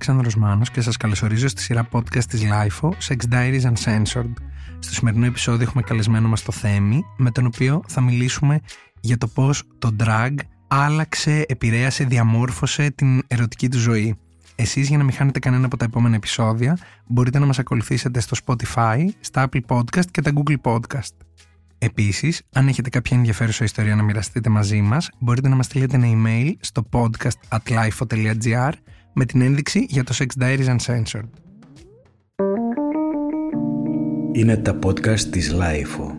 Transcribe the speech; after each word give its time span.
Αλέξανδρος 0.00 0.36
Μάνος 0.36 0.70
και 0.70 0.80
σας 0.80 0.96
καλωσορίζω 0.96 1.48
στη 1.48 1.62
σειρά 1.62 1.88
podcast 1.92 2.24
της 2.24 2.42
LIFO 2.42 2.88
Sex 2.88 3.16
Diaries 3.32 3.62
Uncensored. 3.62 4.32
Στο 4.78 4.94
σημερινό 4.94 5.26
επεισόδιο 5.26 5.62
έχουμε 5.62 5.82
καλεσμένο 5.82 6.28
μας 6.28 6.42
το 6.42 6.52
Θέμη, 6.52 7.02
με 7.16 7.30
τον 7.30 7.46
οποίο 7.46 7.82
θα 7.86 8.00
μιλήσουμε 8.00 8.60
για 9.00 9.18
το 9.18 9.26
πώς 9.26 9.62
το 9.78 9.96
drag 10.04 10.34
άλλαξε, 10.68 11.44
επηρέασε, 11.48 12.04
διαμόρφωσε 12.04 12.90
την 12.90 13.22
ερωτική 13.26 13.68
του 13.68 13.78
ζωή. 13.78 14.18
Εσείς 14.54 14.88
για 14.88 14.98
να 14.98 15.04
μην 15.04 15.12
χάνετε 15.12 15.38
κανένα 15.38 15.66
από 15.66 15.76
τα 15.76 15.84
επόμενα 15.84 16.14
επεισόδια 16.14 16.78
μπορείτε 17.06 17.38
να 17.38 17.46
μας 17.46 17.58
ακολουθήσετε 17.58 18.20
στο 18.20 18.36
Spotify, 18.44 19.04
στα 19.20 19.48
Apple 19.48 19.60
Podcast 19.66 20.06
και 20.10 20.20
τα 20.20 20.32
Google 20.34 20.56
Podcast. 20.62 21.14
Επίσης, 21.78 22.42
αν 22.52 22.68
έχετε 22.68 22.90
κάποια 22.90 23.16
ενδιαφέρουσα 23.16 23.64
ιστορία 23.64 23.94
να 23.94 24.02
μοιραστείτε 24.02 24.48
μαζί 24.48 24.80
μας, 24.80 25.10
μπορείτε 25.18 25.48
να 25.48 25.56
μας 25.56 25.66
στείλετε 25.66 25.96
ένα 25.96 26.06
email 26.06 26.52
στο 26.60 26.88
podcast 26.92 27.58
at 27.58 27.88
lifeo.gr 27.88 28.72
με 29.12 29.24
την 29.24 29.40
ένδειξη 29.40 29.86
για 29.88 30.04
το 30.04 30.14
Sex 30.18 30.42
Diaries 30.42 30.76
Uncensored. 30.76 31.28
Είναι 34.32 34.56
τα 34.56 34.78
podcast 34.82 35.20
της 35.20 35.54
Lifeo. 35.54 36.14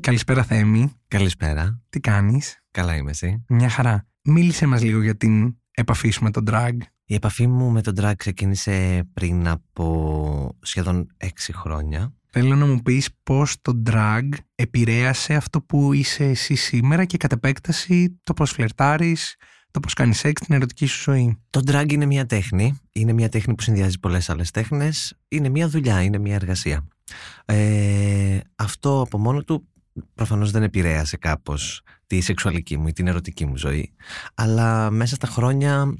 Καλησπέρα 0.00 0.42
Θέμη. 0.42 0.92
Καλησπέρα. 1.08 1.82
Τι 1.88 2.00
κάνεις; 2.00 2.62
Καλά 2.70 2.96
είμαι 2.96 3.10
εσύ. 3.10 3.44
Μια 3.48 3.68
χαρά. 3.68 4.06
Μίλησε 4.22 4.66
μας 4.66 4.82
λίγο 4.82 5.02
για 5.02 5.16
την 5.16 5.56
επαφή 5.70 6.10
σου 6.10 6.22
με 6.22 6.30
τον 6.30 6.44
drag. 6.50 6.76
Η 7.04 7.14
επαφή 7.14 7.46
μου 7.46 7.70
με 7.70 7.82
τον 7.82 7.94
drag 8.00 8.12
ξεκίνησε 8.16 9.08
πριν 9.12 9.48
από 9.48 10.56
σχεδόν 10.62 11.06
έξι 11.16 11.52
χρόνια. 11.52 12.14
Θέλω 12.30 12.54
να 12.54 12.66
μου 12.66 12.82
πεις 12.82 13.08
πώς 13.22 13.56
το 13.62 13.82
drag 13.90 14.28
επηρέασε 14.54 15.34
αυτό 15.34 15.62
που 15.62 15.92
είσαι 15.92 16.24
εσύ 16.24 16.54
σήμερα 16.54 17.04
και 17.04 17.16
κατ' 17.16 17.32
επέκταση 17.32 18.20
το 18.22 18.32
πώς 18.34 18.50
φλερτάρεις, 18.50 19.36
το 19.76 19.82
πώς 19.82 19.94
κάνεις 19.94 20.18
σεξ, 20.18 20.40
την 20.40 20.54
ερωτική 20.54 20.86
σου 20.86 21.02
ζωή. 21.02 21.38
Το 21.50 21.60
drag 21.66 21.92
είναι 21.92 22.06
μια 22.06 22.26
τέχνη. 22.26 22.80
Είναι 22.92 23.12
μια 23.12 23.28
τέχνη 23.28 23.54
που 23.54 23.62
συνδυάζει 23.62 23.98
πολλές 23.98 24.30
άλλες 24.30 24.50
τέχνες. 24.50 25.14
Είναι 25.28 25.48
μια 25.48 25.68
δουλειά, 25.68 26.02
είναι 26.02 26.18
μια 26.18 26.34
εργασία. 26.34 26.86
Ε, 27.44 28.38
αυτό 28.56 29.00
από 29.00 29.18
μόνο 29.18 29.42
του 29.42 29.68
προφανώς 30.14 30.50
δεν 30.50 30.62
επηρέασε 30.62 31.16
κάπως 31.16 31.82
τη 32.06 32.20
σεξουαλική 32.20 32.76
μου 32.76 32.86
ή 32.88 32.92
την 32.92 33.06
ερωτική 33.06 33.46
μου 33.46 33.56
ζωή. 33.56 33.92
Αλλά 34.34 34.90
μέσα 34.90 35.14
στα 35.14 35.26
χρόνια 35.26 35.94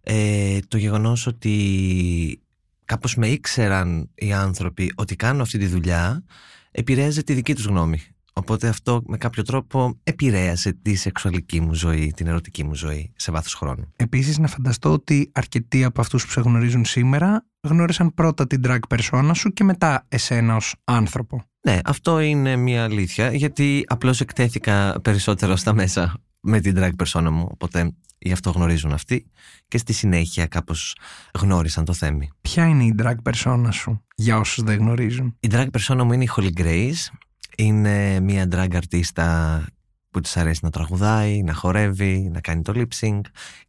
ε, 0.00 0.58
το 0.68 0.76
γεγονός 0.76 1.26
ότι 1.26 2.42
κάπως 2.84 3.16
με 3.16 3.28
ήξεραν 3.28 4.10
οι 4.14 4.32
άνθρωποι 4.32 4.92
ότι 4.94 5.16
κάνω 5.16 5.42
αυτή 5.42 5.58
τη 5.58 5.66
δουλειά 5.66 6.24
επηρέαζε 6.70 7.22
τη 7.22 7.34
δική 7.34 7.54
τους 7.54 7.64
γνώμη. 7.64 8.00
Οπότε 8.40 8.68
αυτό 8.68 9.02
με 9.06 9.16
κάποιο 9.16 9.42
τρόπο 9.42 9.98
επηρέασε 10.02 10.72
τη 10.72 10.94
σεξουαλική 10.94 11.60
μου 11.60 11.74
ζωή, 11.74 12.12
την 12.16 12.26
ερωτική 12.26 12.64
μου 12.64 12.74
ζωή 12.74 13.12
σε 13.16 13.32
βάθος 13.32 13.54
χρόνου. 13.54 13.92
Επίσης 13.96 14.38
να 14.38 14.46
φανταστώ 14.46 14.92
ότι 14.92 15.30
αρκετοί 15.34 15.84
από 15.84 16.00
αυτούς 16.00 16.24
που 16.24 16.30
σε 16.30 16.40
γνωρίζουν 16.40 16.84
σήμερα 16.84 17.46
γνώρισαν 17.60 18.14
πρώτα 18.14 18.46
την 18.46 18.60
drag 18.64 18.78
persona 18.88 19.30
σου 19.34 19.52
και 19.52 19.64
μετά 19.64 20.06
εσένα 20.08 20.56
ως 20.56 20.74
άνθρωπο. 20.84 21.44
Ναι, 21.62 21.78
αυτό 21.84 22.20
είναι 22.20 22.56
μια 22.56 22.84
αλήθεια 22.84 23.32
γιατί 23.34 23.84
απλώς 23.86 24.20
εκτέθηκα 24.20 25.00
περισσότερο 25.02 25.56
στα 25.56 25.74
μέσα 25.74 26.14
με 26.40 26.60
την 26.60 26.74
drag 26.78 26.90
persona 27.04 27.30
μου 27.30 27.48
οπότε 27.50 27.92
γι' 28.18 28.32
αυτό 28.32 28.50
γνωρίζουν 28.50 28.92
αυτοί 28.92 29.30
και 29.68 29.78
στη 29.78 29.92
συνέχεια 29.92 30.46
κάπως 30.46 30.96
γνώρισαν 31.40 31.84
το 31.84 31.92
θέμη. 31.92 32.30
Ποια 32.40 32.66
είναι 32.66 32.84
η 32.84 32.94
drag 32.98 33.16
persona 33.30 33.68
σου 33.70 34.04
για 34.14 34.38
όσους 34.38 34.64
δεν 34.64 34.78
γνωρίζουν; 34.78 35.36
Η 35.40 35.48
drag 35.52 35.66
persona 35.78 36.02
μου 36.04 36.12
είναι 36.12 36.24
η 36.24 36.28
Holly 36.36 36.60
Grace 36.60 37.08
είναι 37.56 38.20
μια 38.20 38.48
drag 38.50 38.74
αρτίστα 38.74 39.64
που 40.10 40.20
της 40.20 40.36
αρέσει 40.36 40.60
να 40.62 40.70
τραγουδάει, 40.70 41.42
να 41.42 41.52
χορεύει, 41.52 42.28
να 42.32 42.40
κάνει 42.40 42.62
το 42.62 42.72
lip 42.76 43.00
sync 43.00 43.20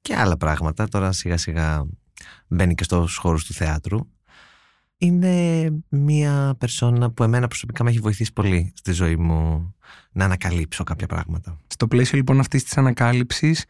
και 0.01 0.15
άλλα 0.15 0.37
πράγματα. 0.37 0.87
Τώρα 0.87 1.11
σιγά 1.11 1.37
σιγά 1.37 1.85
μπαίνει 2.47 2.75
και 2.75 2.83
στους 2.83 3.15
χώρους 3.15 3.45
του 3.45 3.53
θεάτρου. 3.53 3.99
Είναι 4.97 5.69
μια 5.89 6.55
περσόνα 6.57 7.11
που 7.11 7.23
εμένα 7.23 7.47
προσωπικά 7.47 7.83
με 7.83 7.89
έχει 7.89 7.99
βοηθήσει 7.99 8.33
πολύ 8.33 8.73
στη 8.75 8.91
ζωή 8.91 9.15
μου 9.15 9.73
να 10.11 10.25
ανακαλύψω 10.25 10.83
κάποια 10.83 11.07
πράγματα. 11.07 11.57
Στο 11.67 11.87
πλαίσιο 11.87 12.17
λοιπόν 12.17 12.39
αυτής 12.39 12.63
της 12.63 12.77
ανακάλυψης, 12.77 13.65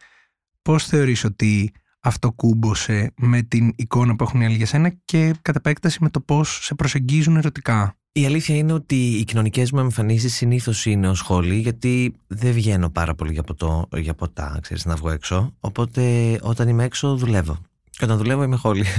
πώς 0.62 0.86
θεωρείς 0.86 1.24
ότι 1.24 1.72
αυτό 2.00 2.32
κούμπωσε 2.32 3.14
με 3.18 3.42
την 3.42 3.74
εικόνα 3.76 4.16
που 4.16 4.24
έχουν 4.24 4.42
οι 4.42 4.46
άλλοι 4.46 4.56
για 4.56 4.66
σένα 4.66 4.90
και 5.06 5.34
κατά 5.42 5.58
επέκταση 5.58 5.98
με 6.02 6.10
το 6.10 6.22
πώς 6.22 6.60
σε 6.64 6.76
προσεγγίζουν 6.76 7.38
ερωτικά; 7.38 7.98
Η 8.14 8.26
αλήθεια 8.26 8.56
είναι 8.56 8.74
ότι 8.74 8.96
οι 8.96 9.24
κοινωνικές 9.24 9.72
μου 9.72 9.80
εμφανίσεις 9.80 10.36
συνήθως 10.36 10.86
είναι 10.86 11.10
ως 11.10 11.18
σχόλη, 11.18 11.56
γιατί 11.56 12.14
δεν 12.28 12.52
βγαίνω 12.52 12.90
πάρα 12.90 13.16
πολύ 13.16 13.32
για, 13.32 13.44
ποτό, 13.44 13.88
για 13.96 14.14
ποτά, 14.14 14.60
ξέρεις, 14.62 14.86
να 14.86 14.96
βγω 14.96 15.10
έξω. 15.10 15.56
Οπότε 15.60 16.38
όταν 16.42 16.68
είμαι 16.68 16.84
έξω, 16.84 17.16
δουλεύω. 17.16 17.58
Και 17.90 18.04
όταν 18.04 18.18
δουλεύω, 18.18 18.44
είμαι 18.44 18.56
χόλη. 18.56 18.86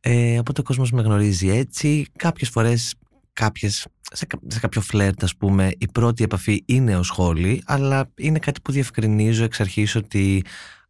Ε, 0.00 0.38
οπότε 0.38 0.60
ο 0.60 0.64
κόσμος 0.64 0.92
με 0.92 1.02
γνωρίζει 1.02 1.48
έτσι. 1.48 2.06
Κάποιες 2.16 2.48
φορές, 2.48 2.94
κάποιες, 3.32 3.86
σε, 4.12 4.26
σε 4.46 4.60
κάποιο 4.60 4.80
φλερτ, 4.80 5.22
ας 5.22 5.36
πούμε, 5.36 5.70
η 5.78 5.88
πρώτη 5.92 6.24
επαφή 6.24 6.62
είναι 6.66 6.96
ως 6.96 7.06
σχόλη, 7.06 7.62
αλλά 7.66 8.10
είναι 8.16 8.38
κάτι 8.38 8.60
που 8.60 8.72
διευκρινίζω 8.72 9.44
εξ 9.44 9.60
αρχής 9.60 9.94
ότι 9.94 10.44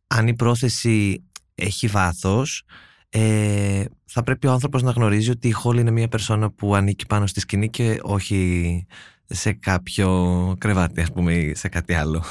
αν 0.06 0.27
η 0.27 0.34
πρόθεση 0.34 1.25
έχει 1.55 1.87
βάθος 1.87 2.65
ε, 3.09 3.85
θα 4.05 4.23
πρέπει 4.23 4.47
ο 4.47 4.53
άνθρωπος 4.53 4.83
να 4.83 4.91
γνωρίζει 4.91 5.31
ότι 5.31 5.49
η 5.49 5.51
Χόλι 5.51 5.79
είναι 5.79 5.91
μια 5.91 6.09
περσόνα 6.09 6.51
που 6.51 6.75
ανήκει 6.75 7.07
πάνω 7.07 7.27
στη 7.27 7.41
σκηνή 7.41 7.71
και 7.71 7.99
όχι 8.03 8.87
σε 9.27 9.53
κάποιο 9.53 10.55
κρεβάτι 10.59 11.01
ας 11.01 11.13
πούμε 11.13 11.35
ή 11.35 11.55
σε 11.55 11.69
κάτι 11.69 11.95
άλλο. 11.95 12.25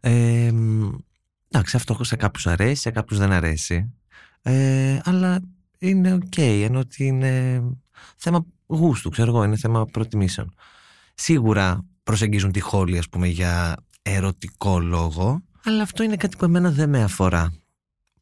Ε, 0.00 0.52
εντάξει 1.48 1.76
αυτό 1.76 2.04
σε 2.04 2.16
κάποιους 2.16 2.46
αρέσει, 2.46 2.80
σε 2.80 2.90
κάποιους 2.90 3.18
δεν 3.18 3.32
αρέσει. 3.32 3.92
Ε, 4.42 4.98
αλλά 5.04 5.40
είναι 5.78 6.12
okay, 6.14 6.62
εννοώ 6.64 6.78
ότι 6.78 7.06
είναι 7.06 7.62
θέμα 8.16 8.46
γούστου, 8.66 9.10
ξέρω 9.10 9.30
εγώ, 9.30 9.44
είναι 9.44 9.56
θέμα 9.56 9.84
προτιμήσεων. 9.84 10.54
Σίγουρα 11.14 11.84
προσεγγίζουν 12.02 12.52
τη 12.52 12.60
Χόλι 12.60 12.98
ας 12.98 13.08
πούμε 13.08 13.26
για 13.26 13.76
ερωτικό 14.02 14.80
λόγο, 14.80 15.42
αλλά 15.64 15.82
αυτό 15.82 16.02
είναι 16.02 16.16
κάτι 16.16 16.36
που 16.36 16.44
εμένα 16.44 16.70
δεν 16.70 16.88
με 16.88 17.02
αφορά. 17.02 17.52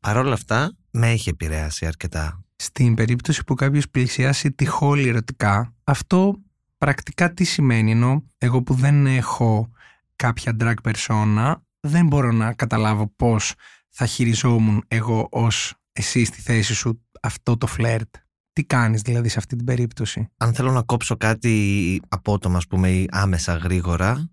Παρ' 0.01 0.17
όλα 0.17 0.33
αυτά, 0.33 0.73
με 0.99 1.11
έχει 1.11 1.29
επηρεάσει 1.29 1.87
αρκετά. 1.87 2.43
Στην 2.57 2.95
περίπτωση 2.95 3.45
που 3.45 3.55
κάποιος 3.55 3.89
πλησιάσει 3.89 4.53
τη 4.53 4.67
χόλη 4.67 5.09
ερωτικά, 5.09 5.75
αυτό 5.85 6.35
πρακτικά 6.79 7.35
τι 7.35 7.45
σημαίνει, 7.45 7.91
ενώ 7.91 8.25
εγώ 8.39 8.63
που 8.63 8.75
δεν 8.75 9.07
έχω 9.07 9.71
κάποια 10.17 10.57
drag 10.61 10.75
persona, 10.83 11.55
δεν 11.81 12.07
μπορώ 12.07 12.33
να 12.33 12.53
καταλάβω 12.53 13.13
πώς 13.17 13.55
θα 13.89 14.07
χειριζόμουν 14.07 14.85
εγώ 14.89 15.29
ως 15.31 15.75
εσύ 15.93 16.25
στη 16.25 16.41
θέση 16.41 16.75
σου 16.75 17.03
αυτό 17.23 17.57
το 17.57 17.67
φλερτ. 17.67 18.15
Τι 18.53 18.65
κάνεις 18.65 19.03
δηλαδή 19.03 19.29
σε 19.29 19.39
αυτή 19.39 19.57
την 19.57 19.65
περίπτωση; 19.65 20.29
Αν 20.37 20.55
θέλω 20.55 20.73
να 20.73 20.83
κόψω 20.83 21.17
κάτι 21.17 22.01
απότομα, 22.09 22.57
ας 22.57 22.67
πούμε, 22.67 22.91
ή 22.91 23.09
άμεσα 23.11 23.55
γρήγορα, 23.55 24.31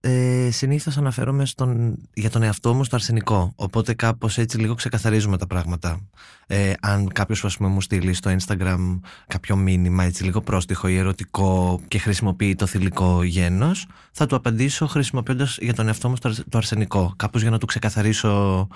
ε, 0.00 0.48
συνήθως 0.50 0.96
αναφέρομαι 0.96 1.46
στον, 1.46 1.98
για 2.14 2.30
τον 2.30 2.42
εαυτό 2.42 2.74
μου 2.74 2.84
στο 2.84 2.96
αρσενικό 2.96 3.52
οπότε 3.56 3.94
κάπως 3.94 4.38
έτσι 4.38 4.58
λίγο 4.58 4.74
ξεκαθαρίζουμε 4.74 5.38
τα 5.38 5.46
πράγματα 5.46 6.00
ε, 6.46 6.72
αν 6.80 7.08
κάποιος 7.08 7.44
ας 7.44 7.56
πούμε, 7.56 7.68
μου 7.68 7.80
στείλει 7.80 8.14
στο 8.14 8.36
Instagram 8.38 9.00
κάποιο 9.26 9.56
μήνυμα 9.56 10.04
έτσι 10.04 10.24
λίγο 10.24 10.40
πρόστιχο 10.40 10.88
ή 10.88 10.96
ερωτικό 10.96 11.80
και 11.88 11.98
χρησιμοποιεί 11.98 12.54
το 12.54 12.66
θηλυκό 12.66 13.22
γένος 13.22 13.86
θα 14.12 14.26
του 14.26 14.36
απαντήσω 14.36 14.86
χρησιμοποιώντας 14.86 15.58
για 15.60 15.74
τον 15.74 15.86
εαυτό 15.86 16.08
μου 16.08 16.16
το 16.48 16.58
αρσενικό 16.58 17.14
κάπως 17.16 17.42
για 17.42 17.50
να 17.50 17.58
του 17.58 17.66
ξεκαθαρίσω 17.66 18.68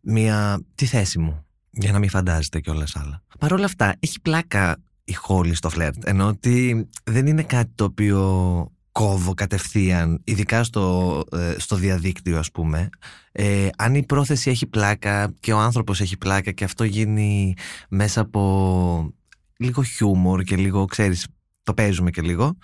μια, 0.00 0.64
τη 0.74 0.86
θέση 0.86 1.18
μου 1.18 1.44
για 1.72 1.92
να 1.92 1.98
μην 1.98 2.08
φαντάζεται 2.08 2.60
κιόλας 2.60 2.96
άλλα. 2.96 3.22
Παρ' 3.38 3.52
όλα 3.52 3.64
αυτά, 3.64 3.94
έχει 3.98 4.20
πλάκα 4.20 4.76
η 5.04 5.12
χόλη 5.12 5.54
στο 5.54 5.68
φλερτ. 5.68 6.06
Ενώ 6.06 6.26
ότι 6.26 6.88
δεν 7.04 7.26
είναι 7.26 7.42
κάτι 7.42 7.70
το 7.74 7.84
οποίο 7.84 8.70
κόβω 8.92 9.34
κατευθείαν, 9.34 10.20
ειδικά 10.24 10.64
στο, 10.64 11.24
ε, 11.32 11.54
στο 11.58 11.76
διαδίκτυο 11.76 12.38
ας 12.38 12.50
πούμε, 12.50 12.88
ε, 13.32 13.68
αν 13.76 13.94
η 13.94 14.06
πρόθεση 14.06 14.50
έχει 14.50 14.66
πλάκα 14.66 15.34
και 15.40 15.52
ο 15.52 15.58
άνθρωπος 15.58 16.00
έχει 16.00 16.16
πλάκα 16.16 16.50
και 16.50 16.64
αυτό 16.64 16.84
γίνει 16.84 17.54
μέσα 17.88 18.20
από 18.20 19.14
λίγο 19.56 19.82
χιούμορ 19.82 20.42
και 20.42 20.56
λίγο, 20.56 20.84
ξέρεις, 20.84 21.26
το 21.62 21.74
παίζουμε 21.74 22.10
και 22.10 22.22
λίγο, 22.22 22.56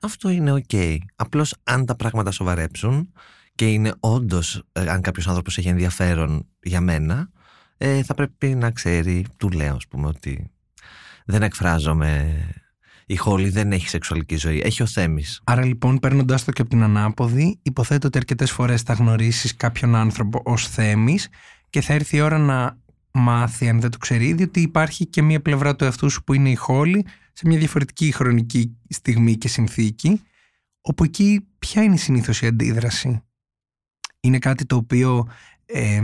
αυτό 0.00 0.28
είναι 0.28 0.52
οκ. 0.52 0.64
Okay. 0.68 0.96
Απλώς 1.16 1.54
αν 1.62 1.86
τα 1.86 1.96
πράγματα 1.96 2.30
σοβαρέψουν 2.30 3.12
και 3.54 3.66
είναι 3.66 3.94
όντως, 4.00 4.62
ε, 4.72 4.90
αν 4.90 5.00
κάποιος 5.00 5.28
άνθρωπος 5.28 5.58
έχει 5.58 5.68
ενδιαφέρον 5.68 6.46
για 6.62 6.80
μένα, 6.80 7.30
ε, 7.76 8.02
θα 8.02 8.14
πρέπει 8.14 8.46
να 8.46 8.70
ξέρει, 8.70 9.26
του 9.36 9.50
λέω 9.50 9.74
ας 9.74 9.86
πούμε 9.86 10.06
ότι 10.06 10.50
δεν 11.24 11.42
εκφράζομαι 11.42 12.40
η 13.10 13.16
Holly 13.16 13.48
δεν 13.48 13.72
έχει 13.72 13.88
σεξουαλική 13.88 14.36
ζωή. 14.36 14.60
Έχει 14.64 14.82
ο 14.82 14.86
Θέμης. 14.86 15.24
Άρα 15.44 15.64
λοιπόν, 15.64 15.98
παίρνοντάς 15.98 16.44
το 16.44 16.52
και 16.52 16.60
από 16.60 16.70
την 16.70 16.82
ανάποδη, 16.82 17.58
υποθέτω 17.62 18.06
ότι 18.06 18.18
αρκετές 18.18 18.50
φορές 18.50 18.82
θα 18.82 18.92
γνωρίσεις 18.92 19.56
κάποιον 19.56 19.94
άνθρωπο 19.94 20.42
ως 20.44 20.68
Θέμης 20.68 21.28
και 21.70 21.80
θα 21.80 21.92
έρθει 21.92 22.16
η 22.16 22.20
ώρα 22.20 22.38
να 22.38 22.78
μάθει, 23.12 23.68
αν 23.68 23.80
δεν 23.80 23.90
το 23.90 23.98
ξέρει 23.98 24.26
ήδη, 24.26 24.42
ότι 24.42 24.60
υπάρχει 24.60 25.06
και 25.06 25.22
μία 25.22 25.42
πλευρά 25.42 25.76
του 25.76 25.84
εαυτού 25.84 26.10
σου 26.10 26.24
που 26.24 26.34
είναι 26.34 26.50
η 26.50 26.54
Χόλη 26.54 27.06
σε 27.32 27.46
μια 27.46 27.58
διαφορετική 27.58 28.12
χρονική 28.12 28.76
στιγμή 28.88 29.36
και 29.36 29.48
συνθήκη. 29.48 30.22
Όπου 30.80 31.04
εκεί 31.04 31.46
ποια 31.58 31.82
είναι 31.82 31.96
συνήθως 31.96 32.42
η 32.42 32.46
αντίδραση; 32.46 33.22
Είναι 34.20 34.38
κάτι 34.38 34.66
το 34.66 34.76
οποίο 34.76 35.28
ε, 35.66 36.00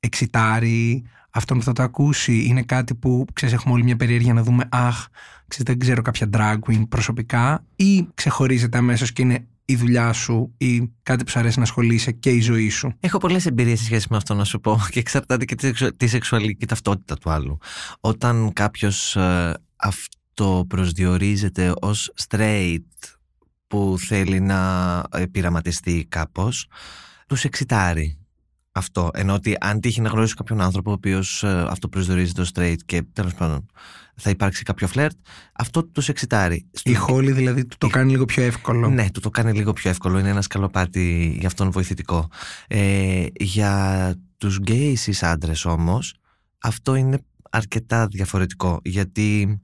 εξητάρει, 0.00 1.04
αυτόν 1.30 1.58
που 1.58 1.64
θα 1.64 1.72
το 1.72 1.82
ακούσει 1.82 2.44
είναι 2.44 2.62
κάτι 2.62 2.94
που 2.94 3.24
ξέρεις 3.32 3.54
έχουμε 3.54 3.74
όλη 3.74 3.82
μια 3.82 3.96
περιέργεια 3.96 4.34
να 4.34 4.42
δούμε 4.42 4.68
αχ, 4.70 5.06
ξέρεις, 5.48 5.66
δεν 5.66 5.78
ξέρω 5.78 6.02
κάποια 6.02 6.28
drag 6.32 6.58
queen 6.66 6.88
προσωπικά 6.88 7.64
ή 7.76 8.08
ξεχωρίζεται 8.14 8.78
αμέσως 8.78 9.12
και 9.12 9.22
είναι 9.22 9.46
η 9.64 9.76
δουλειά 9.76 10.12
σου 10.12 10.54
ή 10.56 10.90
κάτι 11.02 11.24
που 11.24 11.30
σου 11.30 11.38
αρέσει 11.38 11.58
να 11.58 11.64
ασχολείσαι 11.64 12.12
και 12.12 12.30
η 12.30 12.40
ζωή 12.40 12.68
σου. 12.68 12.92
Έχω 13.00 13.18
πολλές 13.18 13.46
εμπειρίες 13.46 13.78
σε 13.78 13.84
σχέση 13.84 14.06
με 14.10 14.16
αυτό 14.16 14.34
να 14.34 14.44
σου 14.44 14.60
πω 14.60 14.78
και 14.90 14.98
εξαρτάται 14.98 15.44
και 15.44 15.54
τη 15.96 16.06
σεξουαλική 16.06 16.66
ταυτότητα 16.66 17.16
του 17.16 17.30
άλλου. 17.30 17.58
Όταν 18.00 18.52
κάποιος 18.52 19.16
ε, 19.16 19.54
αυτό 19.76 20.64
προσδιορίζεται 20.68 21.72
ως 21.80 22.12
straight 22.28 22.78
που 23.66 23.96
θέλει 23.98 24.40
να 24.40 25.02
πειραματιστεί 25.30 26.06
κάπως, 26.08 26.66
τους 27.26 27.44
εξητάρει 27.44 28.19
αυτό. 28.72 29.10
Ενώ 29.12 29.34
ότι 29.34 29.56
αν 29.60 29.80
τύχει 29.80 30.00
να 30.00 30.08
γνωρίσει 30.08 30.34
κάποιον 30.34 30.60
άνθρωπο 30.60 30.90
ο 30.90 30.92
οποίος 30.92 31.42
ε, 31.42 31.66
αυτό 31.68 31.88
προσδιορίζεται 31.88 32.40
ως 32.40 32.50
straight 32.54 32.76
και 32.86 33.02
τέλος 33.12 33.34
πάντων 33.34 33.66
θα 34.16 34.30
υπάρξει 34.30 34.62
κάποιο 34.62 34.86
φλερτ, 34.86 35.16
αυτό 35.52 35.84
τους 35.84 36.08
εξητάρει. 36.08 36.66
Η 36.82 36.94
Χόλη 36.94 37.32
δηλαδή 37.32 37.66
του 37.66 37.76
το 37.78 37.88
κάνει 37.88 38.10
λίγο 38.10 38.24
πιο 38.24 38.42
εύκολο. 38.42 38.88
Ναι, 38.88 39.10
του 39.10 39.20
το 39.20 39.30
κάνει 39.30 39.52
λίγο 39.52 39.72
πιο 39.72 39.90
εύκολο. 39.90 40.18
Είναι 40.18 40.28
ένα 40.28 40.42
σκαλοπάτι 40.42 41.36
για 41.38 41.48
αυτόν 41.48 41.70
βοηθητικό. 41.70 42.28
Ε, 42.68 43.26
για 43.32 44.14
τους 44.36 44.56
γκέι 44.56 44.98
άντρες 45.20 45.64
όμως, 45.64 46.14
αυτό 46.58 46.94
είναι 46.94 47.18
αρκετά 47.50 48.06
διαφορετικό 48.06 48.80
γιατί 48.84 49.60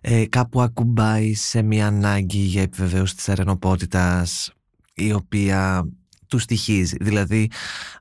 ε, 0.00 0.26
κάπου 0.26 0.60
ακουμπάει 0.60 1.34
σε 1.34 1.62
μια 1.62 1.86
ανάγκη 1.86 2.38
για 2.38 2.62
επιβεβαίωση 2.62 3.16
της 3.16 3.28
αρενοπότητας 3.28 4.52
η 4.94 5.12
οποία 5.12 5.88
του 6.34 6.40
στοιχίζει. 6.40 6.96
Δηλαδή, 7.00 7.50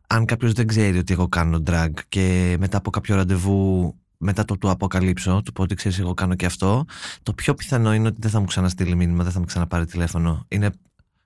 αν 0.08 0.26
κάποιος 0.26 0.54
δεν 0.54 0.68
ξέρει 0.68 0.98
ότι 0.98 1.14
εγώ 1.14 1.28
κάνω 1.28 1.64
drag 1.66 1.90
και 2.10 2.56
μετά 2.60 2.78
από 2.78 2.90
κάποιο 2.90 3.16
ραντεβού 3.16 3.96
μετά 4.18 4.46
το 4.46 4.58
του 4.58 4.70
αποκαλύψω, 4.70 5.42
του 5.46 5.52
πω 5.52 5.62
ότι 5.62 5.76
ξέρεις, 5.76 6.00
εγώ 6.00 6.14
κάνω 6.14 6.36
και 6.36 6.46
αυτό, 6.46 6.86
το 7.24 7.34
πιο 7.34 7.54
πιθανό 7.54 7.94
είναι 7.94 8.08
ότι 8.08 8.18
δεν 8.20 8.32
θα 8.32 8.40
μου 8.40 8.46
ξαναστείλει 8.46 8.96
μήνυμα, 8.96 9.24
δεν 9.24 9.32
θα 9.32 9.40
μου 9.40 9.46
ξαναπάρει 9.46 9.86
τηλέφωνο. 9.86 10.46
Είναι 10.48 10.70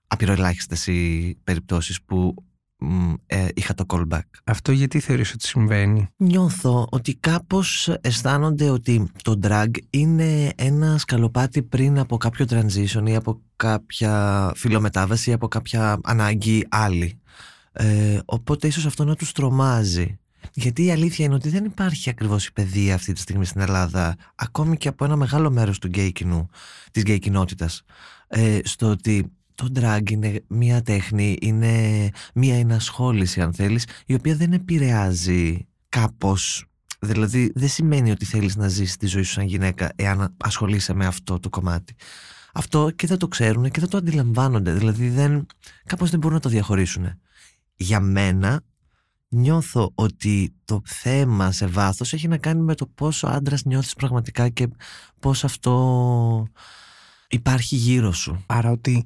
απειροελάχιστες 0.07 0.87
οι 0.87 1.37
περιπτώσεις 1.43 2.01
που 2.01 2.35
ε, 3.25 3.47
είχα 3.53 3.73
το 3.73 3.83
callback. 3.87 4.21
Αυτό 4.43 4.71
γιατί 4.71 4.99
θεωρείς 4.99 5.33
ότι 5.33 5.47
συμβαίνει; 5.47 6.07
Νιώθω 6.17 6.87
ότι 6.91 7.15
κάπως 7.15 7.89
αισθάνονται 8.01 8.69
ότι 8.69 9.11
το 9.23 9.39
drag 9.43 9.69
είναι 9.89 10.51
ένα 10.55 10.97
σκαλοπάτι 10.97 11.63
πριν 11.63 11.99
από 11.99 12.17
κάποιο 12.17 12.45
transition 12.49 13.03
ή 13.07 13.15
από 13.15 13.41
κάποια 13.55 14.51
φιλομετάβαση 14.55 15.29
ή 15.29 15.33
από 15.33 15.47
κάποια 15.47 15.99
ανάγκη 16.03 16.65
άλλη. 16.69 17.19
Ε, 17.71 18.19
οπότε 18.25 18.67
ίσως 18.67 18.85
αυτό 18.85 19.03
να 19.03 19.15
τους 19.15 19.31
τρομάζει. 19.31 20.19
Γιατί 20.53 20.85
η 20.85 20.91
αλήθεια 20.91 21.25
είναι 21.25 21.35
ότι 21.35 21.49
δεν 21.49 21.65
υπάρχει 21.65 22.09
ακριβώς 22.09 22.45
η 22.45 22.53
παιδεία 22.53 22.95
αυτή 22.95 23.13
τη 23.13 23.19
στιγμή 23.19 23.45
στην 23.45 23.61
Ελλάδα 23.61 24.15
ακόμη 24.35 24.77
και 24.77 24.87
από 24.87 25.05
ένα 25.05 25.15
μεγάλο 25.15 25.51
μέρος 25.51 25.79
του 25.79 25.87
γκέι 25.87 26.11
κοινού, 26.11 26.49
της 26.91 27.03
γκέι 27.03 27.19
κοινότητας 27.19 27.83
ε, 28.27 28.59
στο 28.63 28.87
ότι 28.89 29.31
το 29.57 29.67
drag 29.75 30.11
είναι 30.11 30.43
μία 30.47 30.81
τέχνη, 30.81 31.37
είναι 31.41 32.09
μία 32.33 32.55
ενασχόληση 32.55 33.41
αν 33.41 33.53
θέλεις 33.53 33.87
η 34.05 34.13
οποία 34.13 34.35
δεν 34.35 34.53
επηρεάζει 34.53 35.67
κάπως 35.89 36.67
Δηλαδή 36.99 37.51
δεν 37.55 37.69
σημαίνει 37.69 38.11
ότι 38.11 38.25
θέλεις 38.25 38.55
να 38.55 38.67
ζήσεις 38.67 38.97
τη 38.97 39.07
ζωή 39.07 39.23
σου 39.23 39.31
σαν 39.31 39.45
γυναίκα 39.45 39.91
εάν 39.95 40.35
ασχολείσαι 40.37 40.93
με 40.93 41.05
αυτό 41.05 41.39
το 41.39 41.49
κομμάτι. 41.49 41.95
Αυτό 42.53 42.89
και 42.95 43.07
δεν 43.07 43.17
το 43.17 43.27
ξέρουν 43.27 43.69
και 43.69 43.79
δεν 43.79 43.89
το 43.89 43.97
αντιλαμβάνονται. 43.97 44.73
Δηλαδή 44.73 45.09
δεν, 45.09 45.45
κάπως 45.85 46.09
δεν 46.09 46.19
μπορούν 46.19 46.35
να 46.35 46.41
το 46.41 46.49
διαχωρίσουν. 46.49 47.19
Για 47.75 47.99
μένα 47.99 48.61
νιώθω 49.27 49.91
ότι 49.95 50.55
το 50.65 50.81
θέμα 50.85 51.51
σε 51.51 51.67
βάθος 51.67 52.13
έχει 52.13 52.27
να 52.27 52.37
κάνει 52.37 52.61
με 52.61 52.75
το 52.75 52.87
πόσο 52.87 53.27
άντρας 53.27 53.63
νιώθεις 53.63 53.93
πραγματικά 53.93 54.49
και 54.49 54.67
πώς 55.19 55.43
αυτό 55.43 56.47
υπάρχει 57.27 57.75
γύρω 57.75 58.11
σου. 58.11 58.43
Άρα 58.45 58.71
ότι 58.71 59.05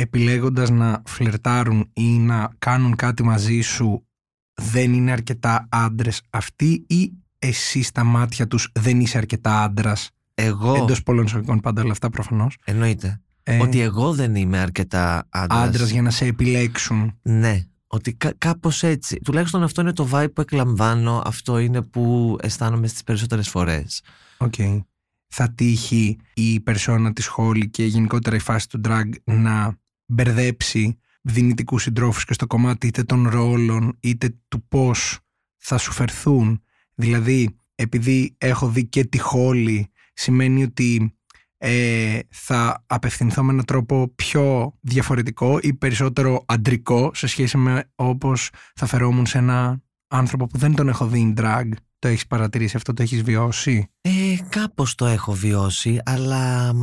επιλέγοντας 0.00 0.70
να 0.70 1.02
φλερτάρουν 1.06 1.90
ή 1.92 2.18
να 2.18 2.50
κάνουν 2.58 2.96
κάτι 2.96 3.22
μαζί 3.22 3.60
σου 3.60 4.06
δεν 4.54 4.92
είναι 4.92 5.12
αρκετά 5.12 5.68
άντρες 5.70 6.22
αυτοί 6.30 6.84
ή 6.88 7.12
εσύ 7.38 7.82
στα 7.82 8.04
μάτια 8.04 8.46
τους 8.46 8.70
δεν 8.74 9.00
είσαι 9.00 9.18
αρκετά 9.18 9.62
άντρας; 9.62 10.10
Εγώ... 10.34 10.74
εντός 10.74 11.02
πολλών 11.02 11.24
εισαγωγικών 11.24 11.60
πάντα 11.60 11.82
όλα 11.82 11.92
αυτά 11.92 12.10
προφανώς. 12.10 12.56
Εννοείται. 12.64 13.20
Ε, 13.42 13.58
ότι 13.58 13.80
εγώ 13.80 14.14
δεν 14.14 14.34
είμαι 14.34 14.58
αρκετά 14.58 15.26
άντρας. 15.28 15.66
άντρας 15.66 15.90
για 15.90 16.02
να 16.02 16.10
σε 16.10 16.24
επιλέξουν. 16.24 17.18
Ναι. 17.22 17.64
Ότι 17.86 18.14
κά- 18.14 18.34
κάπως 18.38 18.82
έτσι. 18.82 19.16
Τουλάχιστον 19.24 19.62
αυτό 19.62 19.80
είναι 19.80 19.92
το 19.92 20.08
vibe 20.12 20.32
που 20.34 20.40
εκλαμβάνω 20.40 21.22
αυτό 21.24 21.58
είναι 21.58 21.82
που 21.82 22.36
αισθάνομαι 22.40 22.86
στις 22.86 23.02
περισσότερες 23.02 23.48
φορές. 23.48 24.02
ΟΚ. 24.36 24.54
Okay. 24.56 24.80
θα 25.28 25.52
τύχει 25.54 26.18
η 26.34 26.60
περσόνα 26.60 27.12
της 27.12 27.26
Holly 27.26 27.70
και 27.70 27.84
γενικότερα 27.84 28.36
η 28.36 28.38
φάση 28.38 28.68
του 28.68 28.80
drag 28.84 29.10
να 29.24 29.78
μπερδέψει 30.10 30.98
δυνητικούς 31.22 31.82
συντρόφους 31.82 32.24
και 32.24 32.32
στο 32.32 32.46
κομμάτι 32.46 32.86
είτε 32.86 33.02
των 33.02 33.28
ρόλων 33.28 33.96
είτε 34.00 34.34
του 34.48 34.64
πώς 34.68 35.18
θα 35.56 35.78
σου 35.78 35.92
φερθούν. 35.92 36.62
Δηλαδή, 36.94 37.56
επειδή 37.74 38.34
έχω 38.38 38.68
δει 38.68 38.86
και 38.86 39.04
τη 39.04 39.18
Holly, 39.18 39.90
σημαίνει 40.12 40.62
ότι 40.62 41.14
ε, 41.56 42.18
θα 42.28 42.84
απευθυνθώ 42.86 43.42
με 43.42 43.52
έναν 43.52 43.64
τρόπο 43.64 44.12
πιο 44.14 44.74
διαφορετικό 44.80 45.58
ή 45.62 45.74
περισσότερο 45.74 46.44
αντρικό 46.46 47.10
σε 47.14 47.26
σχέση 47.26 47.56
με 47.56 47.90
όπως 47.94 48.50
θα 48.74 48.86
φερόμουν 48.86 49.26
σε 49.26 49.38
ένα 49.38 49.82
άνθρωπο 50.08 50.46
που 50.46 50.58
δεν 50.58 50.74
τον 50.74 50.88
έχω 50.88 51.06
δει 51.06 51.34
in 51.36 51.40
drag. 51.40 51.70
Το 51.98 52.08
έχεις 52.08 52.26
παρατηρήσει 52.26 52.76
αυτό, 52.76 52.92
το 52.92 53.02
έχεις 53.02 53.22
βιώσει; 53.22 53.90
Ε, 54.00 54.10
κάπως 54.48 54.94
το 54.94 55.06
έχω 55.06 55.32
βιώσει, 55.32 56.00
αλλά 56.04 56.74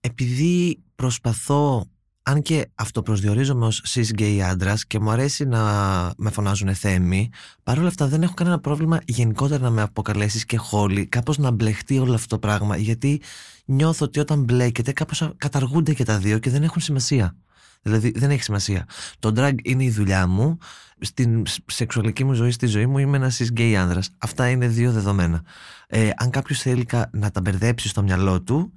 επειδή 0.00 0.82
προσπαθώ 0.94 1.90
αν 2.28 2.42
και 2.42 2.68
αυτοπροσδιορίζομαι 2.74 3.66
ως 3.66 3.82
cis 3.88 4.20
gay 4.20 4.38
άντρας 4.38 4.86
και 4.86 5.00
μου 5.00 5.10
αρέσει 5.10 5.44
να 5.44 5.60
με 6.16 6.30
φωνάζουν 6.30 6.74
θέμη, 6.74 7.30
παρόλα 7.62 7.88
αυτά 7.88 8.06
δεν 8.06 8.22
έχω 8.22 8.34
κανένα 8.34 8.58
πρόβλημα 8.60 9.00
γενικότερα 9.04 9.62
να 9.62 9.70
με 9.70 9.82
αποκαλέσεις 9.82 10.44
και 10.44 10.56
χόλι, 10.56 11.06
κάπως 11.06 11.38
να 11.38 11.50
μπλεχτεί 11.50 11.98
όλο 11.98 12.14
αυτό 12.14 12.26
το 12.26 12.38
πράγμα, 12.38 12.76
γιατί 12.76 13.20
νιώθω 13.64 14.04
ότι 14.04 14.20
όταν 14.20 14.42
μπλέκεται 14.42 14.92
κάπως 14.92 15.30
καταργούνται 15.36 15.94
και 15.94 16.04
τα 16.04 16.18
δύο 16.18 16.38
και 16.38 16.50
δεν 16.50 16.62
έχουν 16.62 16.82
σημασία. 16.82 17.36
Δηλαδή 17.82 18.12
δεν 18.16 18.30
έχει 18.30 18.42
σημασία. 18.42 18.86
Το 19.18 19.32
drag 19.36 19.54
είναι 19.62 19.84
η 19.84 19.90
δουλειά 19.90 20.26
μου. 20.26 20.58
Στην 21.00 21.42
σεξουαλική 21.66 22.24
μου 22.24 22.32
ζωή, 22.32 22.50
στη 22.50 22.66
ζωή 22.66 22.86
μου 22.86 22.98
είμαι 22.98 23.16
ένας 23.16 23.40
cis 23.42 23.60
gay 23.60 23.72
άνδρας. 23.74 24.10
Αυτά 24.18 24.48
είναι 24.48 24.68
δύο 24.68 24.92
δεδομένα. 24.92 25.42
Ε, 25.86 26.10
αν 26.16 26.30
κάποιος 26.30 26.60
θέλει 26.60 26.86
να 27.10 27.30
τα 27.30 27.40
μπερδέψει 27.40 27.88
στο 27.88 28.02
μυαλό 28.02 28.42
του, 28.42 28.72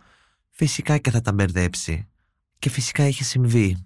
φυσικά 0.50 0.98
και 0.98 1.12
θα 1.12 1.22
τα 1.22 1.34
μπερδέψει 1.34 2.09
και 2.60 2.70
φυσικά 2.70 3.08
είχε 3.08 3.24
συμβεί. 3.24 3.78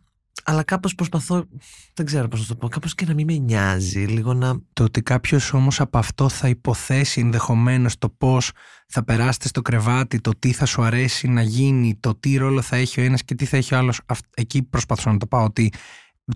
Αλλά 0.43 0.63
κάπως 0.63 0.95
προσπαθώ, 0.95 1.47
δεν 1.93 2.05
ξέρω 2.05 2.27
πώς 2.27 2.39
να 2.39 2.45
το 2.45 2.55
πω, 2.55 2.67
κάπως 2.67 2.95
και 2.95 3.05
να 3.05 3.13
μην 3.13 3.25
με 3.25 3.37
νοιάζει. 3.37 4.05
Λίγο 4.05 4.33
να. 4.33 4.59
Το 4.73 4.83
ότι 4.83 5.01
κάποιος 5.01 5.53
όμως 5.53 5.79
από 5.79 5.97
αυτό 5.97 6.29
θα 6.29 6.47
υποθέσει 6.47 7.21
ενδεχομένως 7.21 7.97
το 7.97 8.09
πώς 8.09 8.51
θα 8.87 9.03
περάσετε 9.03 9.47
στο 9.47 9.61
κρεβάτι, 9.61 10.21
το 10.21 10.31
τι 10.39 10.51
θα 10.51 10.65
σου 10.65 10.81
αρέσει 10.81 11.27
να 11.27 11.41
γίνει, 11.41 11.97
το 11.99 12.15
τι 12.15 12.37
ρόλο 12.37 12.61
θα 12.61 12.75
έχει 12.75 13.01
ο 13.01 13.03
ένας 13.03 13.23
και 13.23 13.35
τι 13.35 13.45
θα 13.45 13.57
έχει 13.57 13.73
ο 13.73 13.77
άλλος. 13.77 14.01
Εκεί 14.35 14.63
προσπαθώ 14.63 15.11
να 15.11 15.17
το 15.17 15.27
πάω. 15.27 15.43
Ότι 15.43 15.73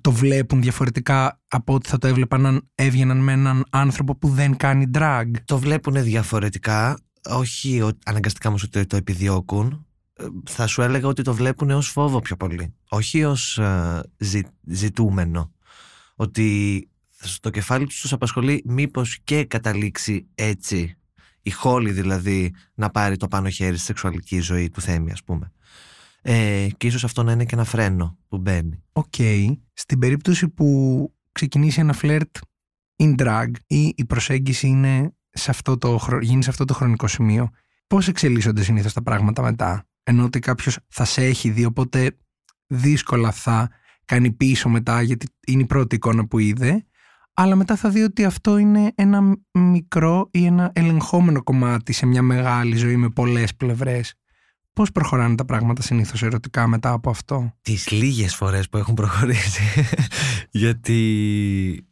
το 0.02 0.12
βλέπουν 0.12 0.62
διαφορετικά 0.62 1.42
από 1.48 1.74
ότι 1.74 1.90
θα 1.90 1.98
το 1.98 2.08
έβλεπαν 2.08 2.46
αν 2.46 2.70
έβγαιναν 2.76 3.18
με 3.18 3.32
έναν 3.32 3.64
άνθρωπο 3.70 4.16
που 4.16 4.30
δεν 4.30 4.58
κάνει 4.58 4.86
drag. 4.94 5.26
Το 5.46 5.58
βλέπουν 5.58 6.04
διαφορετικά. 6.04 7.00
Όχι 7.30 7.90
αναγκαστικά 8.06 8.50
όμως 8.50 8.64
ότι 8.64 8.86
το 8.86 8.96
επιδιώκουν 8.96 9.87
θα 10.46 10.68
σου 10.68 10.82
έλεγα 10.82 11.08
ότι 11.08 11.22
το 11.22 11.34
βλέπουν 11.34 11.72
ως 11.72 11.90
φόβο 11.90 12.20
πιο 12.20 12.36
πολύ. 12.36 12.74
Όχι 12.90 13.24
ως 13.24 13.58
ε, 13.58 14.02
ζητούμενο. 14.64 15.52
Ότι 16.16 16.90
στο 17.20 17.50
κεφάλι 17.50 17.86
τους 17.86 18.02
τους 18.02 18.14
απασχολεί 18.14 18.64
μήπως 18.66 19.20
και 19.24 19.46
καταλήξει 19.46 20.28
έτσι 20.36 20.98
η 21.42 21.52
χόλη 21.52 21.92
δηλαδή 21.92 22.54
να 22.74 22.90
πάρει 22.90 23.18
το 23.18 23.28
πάνω 23.28 23.50
χέρι 23.50 23.76
στη 23.76 23.86
σεξουαλική 23.86 24.40
ζωή 24.40 24.70
του 24.70 24.82
Θέμη 24.82 25.12
ας 25.12 25.24
πούμε. 25.24 25.52
Ε, 26.22 26.68
και 26.78 26.88
ίσως 26.88 27.04
αυτό 27.04 27.24
να 27.24 27.32
είναι 27.32 27.46
και 27.46 27.56
ένα 27.56 27.64
φρένο 27.64 28.18
που 28.28 28.38
μπαίνει. 28.38 28.84
ΟΚ. 28.92 29.14
Στην 29.74 30.00
περίπτωση 30.00 30.50
που 30.50 31.14
ξεκινήσει 31.32 31.80
ένα 31.80 31.94
φλερτ 31.94 32.38
in 32.98 33.16
drag 33.18 33.52
ή 33.68 33.94
η 33.96 34.06
προσέγγιση 34.06 34.68
είναι 34.68 35.16
σε 35.30 35.52
αυτό 35.52 35.78
το, 35.78 36.00
γίνει 36.22 36.44
σε 36.44 36.50
αυτό 36.50 36.66
το 36.66 36.74
χρονικό 36.74 37.08
σημείο, 37.08 37.50
πώς 37.88 38.08
εξελίσσονται 38.08 38.64
συνήθως 38.64 38.94
τα 38.94 39.02
πράγματα 39.04 39.42
μετά; 39.42 39.88
Ενώ 40.10 40.24
ότι 40.24 40.40
κάποιος 40.40 40.80
θα 40.88 41.06
σε 41.06 41.22
έχει 41.26 41.50
δει, 41.50 41.66
οπότε 41.66 42.18
δύσκολα 42.68 43.32
θα 43.32 43.70
κάνει 44.06 44.32
πίσω 44.32 44.70
μετά, 44.70 45.02
γιατί 45.02 45.28
είναι 45.48 45.62
η 45.62 45.66
πρώτη 45.66 45.96
εικόνα 45.96 46.28
που 46.28 46.40
είδε. 46.40 46.86
Αλλά 47.34 47.56
μετά 47.56 47.76
θα 47.76 47.90
δει 47.90 48.02
ότι 48.02 48.26
αυτό 48.26 48.58
είναι 48.58 48.92
ένα 48.96 49.38
μικρό 49.52 50.30
ή 50.32 50.46
ένα 50.46 50.72
ελεγχόμενο 50.74 51.44
κομμάτι 51.44 51.94
σε 51.94 52.06
μια 52.06 52.22
μεγάλη 52.22 52.76
ζωή 52.76 52.96
με 52.96 53.10
πολλές 53.10 53.56
πλευρές. 53.56 54.14
Πώς 54.74 54.92
προχωράνε 54.92 55.36
τα 55.36 55.46
πράγματα 55.46 55.82
συνήθως 55.82 56.24
ερωτικά 56.24 56.68
μετά 56.68 56.92
από 56.92 57.10
αυτό; 57.10 57.54
Τις 57.62 57.92
λίγες 57.92 58.36
φορές 58.36 58.70
που 58.70 58.78
έχουν 58.78 58.94
προχωρήσει. 58.94 59.62
γιατί 60.64 61.02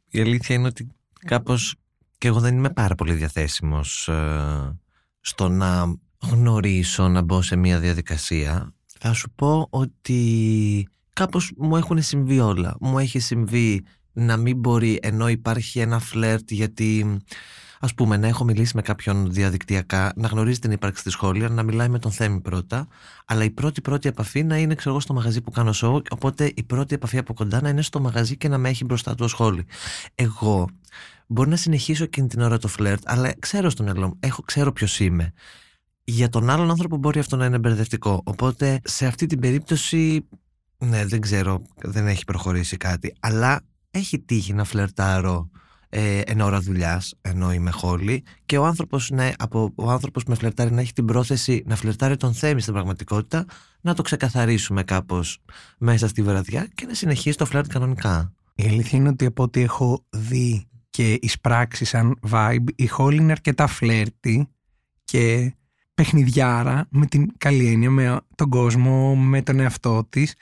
η 0.10 0.20
αλήθεια 0.20 0.56
είναι 0.56 0.68
ότι 0.68 0.88
κάπως 1.26 1.76
και 2.18 2.28
εγώ 2.28 2.40
δεν 2.40 2.58
είμαι 2.58 2.70
πάρα 2.70 2.96
πολύ 2.96 3.14
διαθέσιμος 3.14 4.08
ε, 4.08 4.80
στο 5.20 5.50
να 5.50 5.98
γνωρίσω, 6.22 7.08
να 7.08 7.22
μπω 7.22 7.42
σε 7.42 7.56
μια 7.56 7.80
διαδικασία. 7.80 8.74
Θα 9.00 9.14
σου 9.14 9.32
πω 9.36 9.68
ότι 9.70 10.88
κάπως 11.14 11.52
μου 11.58 11.78
έχουν 11.78 12.02
συμβεί 12.02 12.40
όλα. 12.40 12.76
Μου 12.80 13.00
έχει 13.00 13.20
συμβεί 13.20 13.84
να 14.16 14.38
μην 14.38 14.58
μπορεί 14.58 15.00
ενώ 15.02 15.28
υπάρχει 15.28 15.80
ένα 15.80 16.00
φλερτ 16.00 16.52
γιατί 16.52 17.20
ας 17.80 17.94
πούμε 17.94 18.18
να 18.18 18.28
έχω 18.28 18.44
μιλήσει 18.44 18.76
με 18.76 18.82
κάποιον 18.82 19.32
διαδικτυακά 19.32 20.14
να 20.16 20.28
γνωρίζει 20.28 20.60
την 20.60 20.72
ύπαρξη 20.72 21.02
στη 21.02 21.10
σχόλια 21.10 21.50
να 21.50 21.64
μιλάει 21.64 21.90
με 21.90 22.00
τον 22.00 22.12
Θέμη 22.12 22.42
πρώτα 22.42 22.88
αλλά 23.26 23.44
η 23.44 23.50
πρώτη 23.50 23.82
πρώτη 23.82 24.08
επαφή 24.08 24.44
να 24.44 24.58
είναι 24.58 24.76
ξέρω 24.76 24.90
εγώ 24.90 25.00
στο 25.00 25.14
μαγαζί 25.14 25.42
που 25.42 25.52
κάνω 25.52 25.72
show 25.76 26.02
οπότε 26.10 26.52
η 26.56 26.64
πρώτη 26.64 26.96
επαφή 26.96 27.18
από 27.18 27.34
κοντά 27.34 27.62
να 27.62 27.70
είναι 27.70 27.82
στο 27.82 28.00
μαγαζί 28.00 28.38
και 28.38 28.48
να 28.48 28.58
με 28.58 28.70
έχει 28.70 28.86
μπροστά 28.86 29.16
του 29.16 29.28
σχόλι 29.28 29.66
εγώ 30.16 30.68
μπορεί 31.28 31.50
να 31.50 31.56
συνεχίσω 31.56 32.04
εκείνη 32.04 32.28
την 32.28 32.42
ώρα 32.42 32.58
το 32.58 32.68
φλερτ 32.68 33.02
αλλά 33.06 33.34
ξέρω 33.40 33.70
στο 33.70 33.84
μυαλό 33.84 34.08
μου 34.08 34.18
έχω, 34.20 34.42
ξέρω 34.42 34.72
ποιος 34.72 35.00
είμαι 35.00 35.34
για 36.06 36.30
τον 36.30 36.50
άλλον 36.50 36.70
άνθρωπο 36.70 36.98
μπορεί 36.98 37.20
αυτό 37.20 37.36
να 37.36 37.46
είναι 37.46 37.60
μπερδευτικό. 37.60 38.22
Οπότε 38.26 38.80
σε 38.84 39.06
αυτή 39.06 39.26
την 39.26 39.40
περίπτωση 39.40 40.28
ναι 40.78 41.06
δεν 41.06 41.22
ξέρω 41.22 41.62
δεν 41.76 42.08
έχει 42.08 42.24
προχωρήσει 42.24 42.78
κάτι. 42.78 43.14
Αλλά 43.20 43.62
έχει 43.92 44.20
τύχει 44.20 44.54
να 44.54 44.64
φλερτάρω 44.64 45.50
ε, 45.90 46.22
εν 46.26 46.42
ώρα 46.42 46.60
δουλειάς, 46.60 47.14
ενώ 47.22 47.54
είμαι 47.54 47.72
χόλη, 47.72 48.24
και 48.46 48.58
ο 48.58 48.66
άνθρωπος 48.66 49.10
ναι, 49.10 49.32
από, 49.38 49.72
ο 49.76 49.92
άνθρωπος 49.92 50.24
που 50.24 50.30
με 50.30 50.36
φλερτάρει 50.36 50.72
να 50.72 50.82
έχει 50.82 50.94
την 50.94 51.06
πρόθεση 51.06 51.64
να 51.66 51.76
φλερτάρει 51.76 52.18
τον 52.18 52.34
Θέμη 52.34 52.62
στην 52.62 52.74
πραγματικότητα, 52.74 53.46
να 53.82 53.94
το 53.94 54.02
ξεκαθαρίσουμε 54.02 54.84
κάπως 54.84 55.40
μέσα 55.78 56.08
στη 56.08 56.22
βραδιά 56.22 56.68
και 56.74 56.86
να 56.86 56.94
συνεχίσει 56.94 57.38
το 57.38 57.46
φλερτ 57.46 57.68
κανονικά. 57.68 58.34
Η 58.56 58.64
αλήθεια 58.64 59.00
είναι 59.00 59.10
ότι 59.10 59.26
από 59.26 59.44
ό,τι 59.44 59.62
έχω 59.62 60.06
δει 60.10 60.68
και 60.90 61.18
εισπράξει 61.22 61.86
σαν 61.86 62.20
vibe, 62.32 62.66
η 62.76 62.88
Χόλη 62.88 63.18
είναι 63.18 63.32
αρκετά 63.32 63.68
φλερτη 63.68 64.48
και 65.04 65.56
παιχνιδιάρα 65.96 66.88
με 66.90 67.06
την 67.06 67.32
καλή 67.38 67.68
έννοια, 67.68 67.90
με 67.90 68.20
τον 68.36 68.50
κόσμο, 68.50 69.16
με 69.16 69.42
τον 69.42 69.60
εαυτό 69.60 70.08
της. 70.10 70.34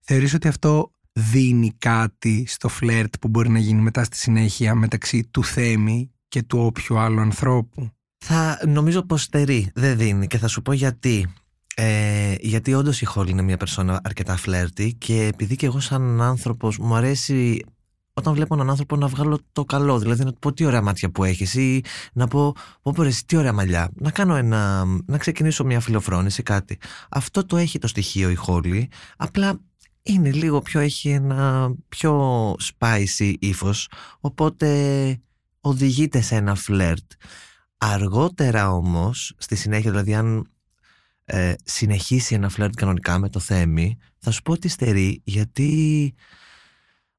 Θεωρείς 0.00 0.34
ότι 0.34 0.48
αυτό 0.48 0.90
δίνει 1.12 1.72
κάτι 1.78 2.44
στο 2.46 2.68
φλερτ 2.68 3.14
που 3.20 3.28
μπορεί 3.28 3.48
να 3.48 3.58
γίνει 3.58 3.80
μετά 3.80 4.04
στη 4.04 4.16
συνέχεια 4.16 4.74
μεταξύ 4.74 5.28
του 5.30 5.44
Θέμη 5.44 6.10
και 6.28 6.42
του 6.42 6.58
όποιου 6.58 6.98
άλλου 6.98 7.20
ανθρώπου; 7.20 7.90
Θα 8.18 8.60
νομίζω 8.66 9.02
πως 9.02 9.22
στερεί, 9.22 9.70
δεν 9.74 9.96
δίνει 9.96 10.26
και 10.26 10.38
θα 10.38 10.48
σου 10.48 10.62
πω 10.62 10.72
γιατί. 10.72 11.32
Ε, 11.80 12.34
γιατί 12.40 12.74
όντως 12.74 13.00
η 13.00 13.04
Χόλη 13.04 13.30
είναι 13.30 13.42
μια 13.42 13.56
περσόνα 13.56 14.00
αρκετά 14.04 14.36
φλερτη 14.36 14.94
και 14.94 15.24
επειδή 15.24 15.56
και 15.56 15.66
εγώ 15.66 15.80
σαν 15.80 16.22
άνθρωπος 16.22 16.78
μου 16.78 16.94
αρέσει 16.94 17.64
όταν 18.18 18.34
βλέπω 18.34 18.54
έναν 18.54 18.70
άνθρωπο 18.70 18.96
να 18.96 19.06
βγάλω 19.06 19.38
το 19.52 19.64
καλό. 19.64 19.98
Δηλαδή 19.98 20.24
να 20.24 20.32
του 20.32 20.38
πω 20.38 20.52
τι 20.52 20.64
ωραία 20.64 20.82
μάτια 20.82 21.10
που 21.10 21.24
έχεις 21.24 21.54
ή 21.54 21.82
να 22.12 22.26
πω 22.26 22.54
πω 22.82 22.92
πω 22.92 23.04
τι 23.26 23.36
ωραία 23.36 23.52
μαλλιά. 23.52 23.90
Να 23.94 24.10
κάνω 24.10 24.34
ένα, 24.34 24.84
να 25.06 25.18
ξεκινήσω 25.18 25.64
μια 25.64 25.80
φιλοφρόνηση 25.80 26.42
κάτι. 26.42 26.78
Αυτό 27.08 27.46
το 27.46 27.56
έχει 27.56 27.78
το 27.78 27.86
στοιχείο 27.86 28.30
η 28.30 28.34
Χόλη. 28.34 28.90
Απλά 29.16 29.60
είναι 30.02 30.32
λίγο 30.32 30.60
πιο, 30.60 30.80
έχει 30.80 31.08
ένα 31.08 31.70
πιο 31.88 32.52
spicy 32.52 33.34
ύφος, 33.38 33.90
οπότε 34.20 34.68
οδηγείται 35.60 36.20
σε 36.20 36.34
ένα 36.34 36.54
φλερτ. 36.54 37.12
Αργότερα 37.78 38.70
όμως, 38.70 39.34
στη 39.38 39.56
συνέχεια, 39.56 39.90
δηλαδή 39.90 40.14
αν 40.14 40.46
ε, 41.24 41.54
συνεχίσει 41.64 42.34
ένα 42.34 42.48
φλερτ 42.48 42.74
κανονικά 42.74 43.18
με 43.18 43.28
το 43.28 43.38
Θέμη, 43.38 43.96
θα 44.18 44.30
σου 44.30 44.42
πω 44.42 44.52
ότι 44.52 44.68
στερεί 44.68 45.20
γιατί 45.24 46.14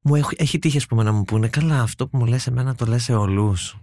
μου 0.02 0.14
έχει, 0.14 0.34
έχει 0.36 0.58
τύχει 0.58 0.76
ας 0.76 0.86
πούμε 0.86 1.02
να 1.02 1.12
μου 1.12 1.24
πούνε 1.24 1.48
καλά 1.48 1.82
αυτό 1.82 2.08
που 2.08 2.16
μου 2.18 2.26
λες 2.26 2.46
εμένα 2.46 2.74
το 2.74 2.86
λες 2.86 3.02
σε 3.02 3.14
όλους. 3.14 3.76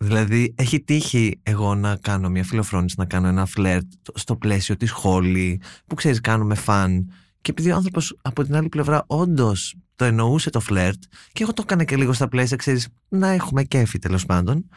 Δηλαδή 0.00 0.54
έχει 0.56 0.80
τύχει 0.80 1.40
εγώ 1.42 1.74
να 1.74 1.96
κάνω 1.96 2.28
μια 2.28 2.44
φιλοφρόνηση, 2.44 2.94
να 2.98 3.04
κάνω 3.04 3.28
ένα 3.28 3.46
φλερτ 3.46 3.86
στο 4.14 4.36
πλαίσιο 4.36 4.76
της 4.76 4.90
χόλη 4.90 5.60
που 5.86 5.94
ξέρεις 5.94 6.20
κάνουμε 6.20 6.54
φαν 6.54 7.10
και 7.40 7.50
επειδή 7.50 7.70
ο 7.70 7.74
άνθρωπος 7.74 8.18
από 8.22 8.44
την 8.44 8.56
άλλη 8.56 8.68
πλευρά 8.68 9.04
όντως 9.06 9.74
το 9.96 10.04
εννοούσε 10.04 10.50
το 10.50 10.60
φλερτ, 10.60 11.02
και 11.32 11.42
εγώ 11.42 11.52
το 11.52 11.62
έκανα 11.64 11.84
και 11.84 11.96
λίγο 11.96 12.12
στα 12.12 12.28
πλαίσια, 12.28 12.56
ξέρεις, 12.56 12.88
να 13.08 13.28
έχουμε 13.28 13.64
κέφι 13.64 13.98
τέλος 13.98 14.26
πάντων, 14.26 14.68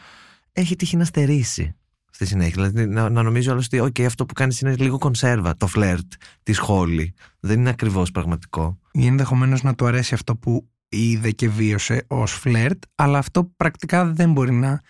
έχει 0.51 0.75
τύχει 0.75 0.98
να 0.98 1.06
στερήσει 1.06 1.75
στη 2.12 2.25
συνέχεια. 2.25 2.70
Δηλαδή 2.70 2.94
να, 2.94 3.10
να 3.10 3.24
νομίζω 3.24 3.51
όλο 3.51 3.62
ότι 3.62 3.82
okay, 3.82 4.03
αυτό 4.03 4.25
που 4.25 4.34
κάνεις 4.34 4.62
είναι 4.62 4.75
λίγο 4.75 4.98
κονσέρβα, 4.98 5.58
το 5.58 5.68
φλερτ 5.68 6.12
τη 6.44 6.53
σχόλη. 6.53 7.13
Δεν 7.39 7.60
είναι 7.60 7.70
ακριβώς 7.70 8.12
πραγματικό. 8.12 8.80
Ή 8.91 9.06
ενδεχομένως 9.06 9.63
να 9.63 9.75
του 9.75 9.86
αρέσει 9.86 10.13
αυτό 10.13 10.36
που 10.36 10.70
είδε 10.89 11.32
και 11.32 11.50
βίωσε 11.50 12.03
ως 12.08 12.32
φλερτ, 12.32 12.84
αλλά 12.96 13.18
αυτό 13.18 13.51
πρακτικά 13.58 14.06
δεν 14.06 14.32
μπορεί 14.32 14.51
να 14.51 14.82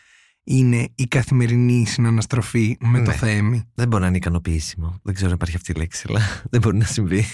είναι 0.43 0.89
η 0.95 1.03
καθημερινή 1.03 1.85
συναναστροφή 1.85 2.77
με 2.79 3.01
το 3.01 3.09
ναι. 3.09 3.17
θέμη. 3.17 3.63
Δεν 3.73 3.87
μπορεί 3.87 4.01
να 4.01 4.07
είναι 4.07 4.17
ικανοποιήσιμο. 4.17 4.99
Δεν 5.03 5.13
ξέρω 5.13 5.29
αν 5.29 5.35
υπάρχει 5.35 5.55
αυτή 5.55 5.71
η 5.71 5.75
λέξη, 5.75 6.05
αλλά 6.09 6.19
δεν 6.51 6.61
μπορεί 6.61 6.77
να 6.77 6.85
συμβεί. 6.85 7.25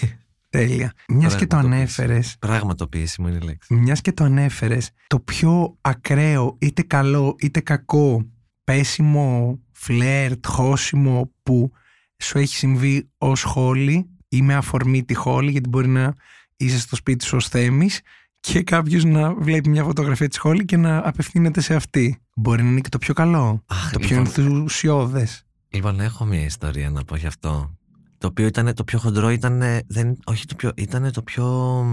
Τέλεια. 0.50 0.92
Μιας 1.08 1.36
και 1.36 1.46
το 1.46 1.56
ανέφερε. 1.56 2.20
Πραγματοποιήσιμο 2.38 3.28
είναι 3.28 3.38
η 3.42 3.46
λέξη. 3.46 3.74
Μιας 3.74 4.00
και 4.00 4.12
το 4.12 4.24
ανέφερες, 4.24 4.90
το 5.06 5.20
πιο 5.20 5.76
ακραίο, 5.80 6.56
είτε 6.58 6.82
καλό 6.82 7.36
είτε 7.38 7.60
κακό, 7.60 8.26
πέσιμο, 8.64 9.58
φλερτ, 9.78 10.46
χώσιμο 10.46 11.32
που 11.42 11.72
σου 12.16 12.38
έχει 12.38 12.56
συμβεί 12.56 13.10
ως 13.18 13.42
χόλη 13.42 14.08
ή 14.28 14.42
με 14.42 14.54
αφορμή 14.54 15.04
τη 15.04 15.14
χόλη, 15.14 15.50
γιατί 15.50 15.68
μπορεί 15.68 15.88
να 15.88 16.14
είσαι 16.56 16.78
στο 16.78 16.96
σπίτι 16.96 17.24
σου 17.24 17.36
ως 17.36 17.48
θέμης 17.48 18.00
και 18.40 18.62
κάποιος 18.62 19.04
να 19.04 19.34
βλέπει 19.34 19.68
μια 19.68 19.84
φωτογραφία 19.84 20.28
της 20.28 20.36
σχόλη 20.36 20.64
και 20.64 20.76
να 20.76 21.08
απευθύνεται 21.08 21.60
σε 21.60 21.74
αυτή. 21.74 22.22
Μπορεί 22.34 22.62
να 22.62 22.70
είναι 22.70 22.80
και 22.80 22.88
το 22.88 22.98
πιο 22.98 23.14
καλό. 23.14 23.64
το 23.92 23.98
πιο 23.98 24.08
λοιπόν, 24.08 24.44
ενθουσιώδες. 24.46 25.42
Λοιπόν, 25.68 26.00
έχω 26.00 26.24
μια 26.24 26.44
ιστορία 26.44 26.90
να 26.90 27.04
πω 27.04 27.16
γι' 27.16 27.26
αυτό. 27.26 27.76
Το 28.18 28.26
οποίο 28.26 28.46
ήταν 28.46 28.74
το 28.74 28.84
πιο 28.84 28.98
χοντρό, 28.98 29.30
ήταν. 29.30 29.62
Δεν, 29.86 30.18
όχι 30.24 30.46
το 30.46 30.54
πιο. 30.54 30.72
Ήταν 30.76 31.12
το 31.12 31.22
πιο. 31.22 31.84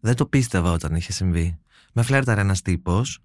Δεν 0.00 0.14
το 0.14 0.26
πίστευα 0.26 0.72
όταν 0.72 0.94
είχε 0.94 1.12
συμβεί. 1.12 1.58
Με 1.92 2.02
φλέρταρε 2.02 2.40
ένας 2.40 2.62
τύπος 2.62 3.22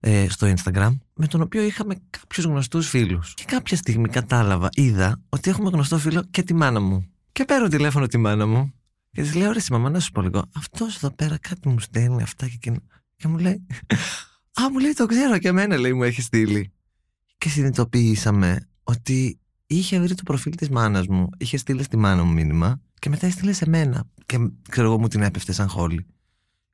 ε, 0.00 0.26
στο 0.28 0.52
Instagram, 0.56 0.98
με 1.14 1.26
τον 1.26 1.40
οποίο 1.40 1.62
είχαμε 1.62 1.94
κάποιους 2.10 2.44
γνωστούς 2.44 2.88
φίλους. 2.88 3.34
Και 3.34 3.44
κάποια 3.46 3.76
στιγμή 3.76 4.08
κατάλαβα, 4.08 4.68
είδα 4.72 5.20
ότι 5.28 5.50
έχουμε 5.50 5.70
γνωστό 5.70 5.98
φίλο 5.98 6.24
και 6.30 6.42
τη 6.42 6.54
μάνα 6.54 6.80
μου. 6.80 7.06
Και 7.32 7.44
παίρνω 7.44 7.68
τηλέφωνο 7.68 8.06
τη 8.06 8.18
μάνα 8.18 8.46
μου 8.46 8.72
και 9.12 9.22
της 9.22 9.34
λέω: 9.34 9.52
Ρε, 9.52 9.60
μαμά, 9.70 9.90
να 9.90 10.00
σου 10.00 10.10
πω 10.10 10.22
λίγο. 10.22 10.44
Αυτός 10.56 10.96
εδώ 10.96 11.10
πέρα 11.10 11.38
κάτι 11.38 11.68
μου 11.68 11.78
στέλνει 11.78 12.22
αυτά 12.22 12.46
και 12.46 12.52
εκείνο. 12.54 12.78
Και 13.16 13.28
μου 13.28 13.38
λέει: 13.38 13.66
Α, 14.60 14.70
μου 14.70 14.78
λέει: 14.78 14.92
Το 14.92 15.06
ξέρω 15.06 15.38
και 15.38 15.48
εμένα, 15.48 15.76
λέει, 15.76 15.92
μου 15.92 16.02
έχει 16.02 16.22
στείλει. 16.22 16.72
Και 17.38 17.48
συνειδητοποιήσαμε 17.48 18.68
ότι 18.82 19.38
είχε 19.66 20.00
βρει 20.00 20.14
το 20.14 20.22
προφίλ 20.22 20.54
της 20.54 20.68
μάνας 20.68 21.06
μου, 21.06 21.28
είχε 21.38 21.56
στείλει 21.56 21.82
στη 21.82 21.96
μάνα 21.96 22.24
μου 22.24 22.32
μήνυμα 22.32 22.80
και 22.98 23.08
μετά 23.08 23.26
έστειλε 23.26 23.52
σε 23.52 23.68
μένα. 23.68 24.04
Και 24.26 24.38
ξέρω 24.68 24.86
εγώ 24.86 24.98
μου 24.98 25.08
την 25.08 25.22
έπεφτε 25.22 25.52
σαν 25.52 25.68
χόλη. 25.68 26.06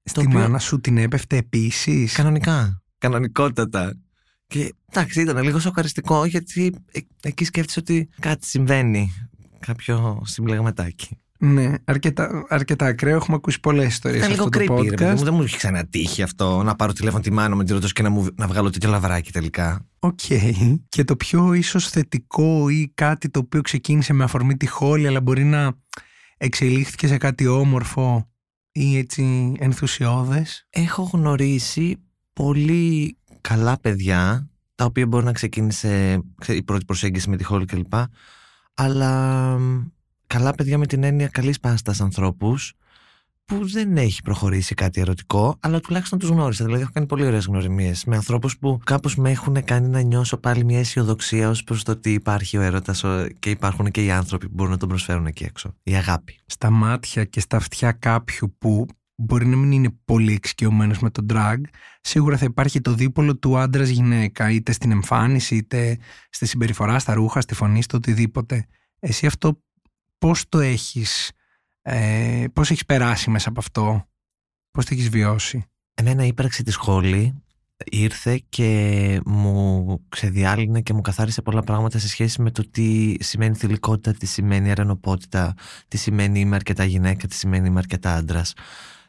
Στη 0.03 0.21
οποίο... 0.21 0.39
μάνα 0.39 0.59
σου 0.59 0.81
την 0.81 0.99
έπεφτε 0.99 1.37
επίσης; 1.37 2.13
Κανονικά. 2.13 2.83
Κανονικότατα. 2.99 3.95
Και 4.47 4.75
εντάξει, 4.91 5.21
ήταν 5.21 5.43
λίγο 5.43 5.59
σοκαριστικό 5.59 6.25
γιατί 6.25 6.75
ε, 6.93 7.01
εκεί 7.23 7.45
σκέφτεσαι 7.45 7.79
ότι 7.79 8.09
κάτι 8.21 8.47
συμβαίνει. 8.47 9.13
Κάποιο 9.59 10.23
συμπλεγματάκι. 10.25 11.19
Ναι, 11.39 11.73
αρκετά, 11.85 12.47
αρκετά 12.49 12.87
ακραίο. 12.87 13.17
Έχουμε 13.17 13.37
ακούσει 13.37 13.61
πολλές 13.61 13.87
ιστορίες. 13.87 14.27
Ήταν 14.27 14.31
λίγο 14.31 14.49
creepy, 14.53 14.99
ρε, 14.99 15.15
μου, 15.15 15.25
δεν 15.25 15.35
μου 15.35 15.43
έχει 15.43 15.57
ξανατύχει 15.57 16.23
αυτό 16.23 16.63
να 16.63 16.75
πάρω 16.77 16.93
τηλέφωνο 16.93 17.23
τη 17.23 17.33
μάνα 17.33 17.57
με 17.57 17.65
τη 17.65 17.73
ρωτώ 17.73 17.89
και 17.89 18.03
να, 18.03 18.11
μου, 18.11 18.27
να 18.35 18.47
βγάλω 18.47 18.71
τέτοιο 18.71 18.91
λαβράκι 18.91 19.33
τελικά. 19.33 19.87
ΟΚ. 19.99 20.19
Okay. 20.29 20.75
Και 20.89 21.05
το 21.05 21.17
πιο 21.17 21.53
ίσως 21.53 21.89
θετικό 21.89 22.69
ή 22.69 22.91
κάτι 22.95 23.29
το 23.31 23.39
οποίο 23.39 23.61
ξεκίνησε 23.61 24.13
με 24.13 24.25
αφορμή 24.25 24.57
τη 24.57 24.67
Holly, 24.67 25.07
αλλά 25.07 25.21
μπορεί 25.21 25.45
να 25.45 25.73
εξελίχθηκε 26.37 27.07
σε 27.07 27.17
κάτι 27.17 27.47
όμορφο 27.47 28.31
ή 28.73 28.99
έτσι 28.99 29.53
ενθουσιώδες; 29.59 30.67
Έχω 30.71 31.11
γνωρίσει 31.13 32.06
πολύ 32.41 33.17
καλά 33.41 33.81
παιδιά, 33.81 34.49
τα 34.75 34.85
οποία 34.85 35.07
μπορεί 35.07 35.25
να 35.25 35.33
ξεκίνησε 35.33 36.23
η 36.47 36.63
πρώτη 36.63 36.85
προσέγγιση 36.85 37.31
με 37.31 37.37
τη 37.37 37.45
Holly 37.45 37.65
κλπ. 37.65 37.93
Αλλά 38.75 39.57
καλά 40.27 40.55
παιδιά 40.55 40.79
με 40.79 40.87
την 40.87 41.05
έννοια 41.05 41.29
καλής 41.29 41.61
πάστας 41.61 42.01
ανθρώπους 42.01 42.73
που 43.45 43.69
δεν 43.69 43.97
έχει 43.97 44.23
προχωρήσει 44.23 44.75
κάτι 44.75 45.01
ερωτικό, 45.01 45.57
αλλά 45.61 45.81
τουλάχιστον 45.81 46.19
τους 46.19 46.29
γνώρισα. 46.29 46.65
Δηλαδή, 46.65 46.83
έχω 46.83 46.91
κάνει 46.95 47.07
πολύ 47.07 47.27
ωραίες 47.27 47.47
γνωριμίες 47.47 48.05
με 48.05 48.17
ανθρώπους 48.17 48.59
που 48.59 48.81
κάπως 48.85 49.17
με 49.17 49.31
έχουν 49.31 49.65
κάνει 49.65 49.89
να 49.89 50.01
νιώσω 50.01 50.37
πάλι 50.37 50.65
μια 50.65 50.79
αισιοδοξία 50.79 51.49
ως 51.49 51.65
προς 51.65 51.83
το 51.83 51.93
ότι 51.93 52.13
υπάρχει 52.13 52.57
ο 52.57 52.61
έρωτας 52.61 53.05
και 53.39 53.51
υπάρχουν 53.51 53.91
και 53.91 54.05
οι 54.05 54.11
άνθρωποι 54.11 54.47
που 54.47 54.55
μπορούν 54.55 54.73
να 54.73 54.79
τον 54.79 54.89
προσφέρουν 54.89 55.27
εκεί 55.27 55.45
έξω. 55.45 55.75
Η 55.83 55.95
αγάπη. 55.95 56.39
Στα 56.47 56.71
μάτια 56.71 57.25
και 57.25 57.41
στα 57.41 57.57
αυτιά 57.57 57.93
κάποιου 57.93 58.55
που 58.59 58.87
μπορεί 59.17 59.47
να 59.47 59.57
μην 59.57 59.73
είναι 59.73 59.91
πολύ 60.05 60.33
εξοικειωμένος 60.33 60.99
με 60.99 61.11
τον 61.11 61.27
drag, 61.31 61.61
σίγουρα 62.01 62.37
θα 62.37 62.45
υπάρχει 62.45 62.81
το 62.81 62.95
δίπολο 62.95 63.37
του 63.37 63.59
άντρα-γυναίκα, 63.59 64.51
είτε 64.51 64.73
στην 64.73 64.91
εμφάνιση, 64.91 65.57
είτε 65.57 65.99
στη 66.31 66.47
συμπεριφορά, 66.47 66.99
στα 66.99 67.15
ρούχα, 67.15 67.41
στη 67.41 67.55
φωνή, 67.55 67.83
στο 67.83 67.97
οτιδήποτε. 67.97 68.67
Εσύ 68.99 69.27
αυτό 69.27 69.63
πώς 70.19 70.49
το 70.49 70.59
έχεις, 70.59 71.33
ε, 71.83 72.45
πώς 72.53 72.71
έχεις 72.71 72.85
περάσει 72.85 73.31
μέσα 73.31 73.49
από 73.49 73.61
αυτό, 73.61 74.09
πώς 74.71 74.85
το 74.85 74.95
έχεις 74.95 75.09
βιώσει; 75.09 75.65
Εμένα 75.95 76.25
η 76.25 76.27
ύπαρξη 76.27 76.63
της 76.63 76.75
σχόλη 76.75 77.43
ήρθε 77.85 78.43
και 78.49 79.21
μου 79.27 80.01
ξεδιάλυνε 80.09 80.81
και 80.81 80.93
μου 80.93 81.01
καθάρισε 81.01 81.43
πολλά 81.43 81.63
πράγματα 81.63 81.99
σε 81.99 82.09
σχέση 82.09 82.43
με 82.43 82.51
το 82.51 82.71
τι 82.71 83.15
σημαίνει 83.21 83.55
θηλυκότητα, 83.55 84.13
τι 84.13 84.27
σημαίνει 84.27 84.71
αρενοπότητα, 84.71 85.55
τι 85.89 85.97
σημαίνει 85.97 86.41
είμαι 86.41 86.55
αρκετά 86.55 86.85
γυναίκα, 86.85 87.27
τι 87.27 87.35
σημαίνει 87.35 87.69
είμαι 87.69 87.79
αρκετά 87.79 88.15
άντρας. 88.15 88.53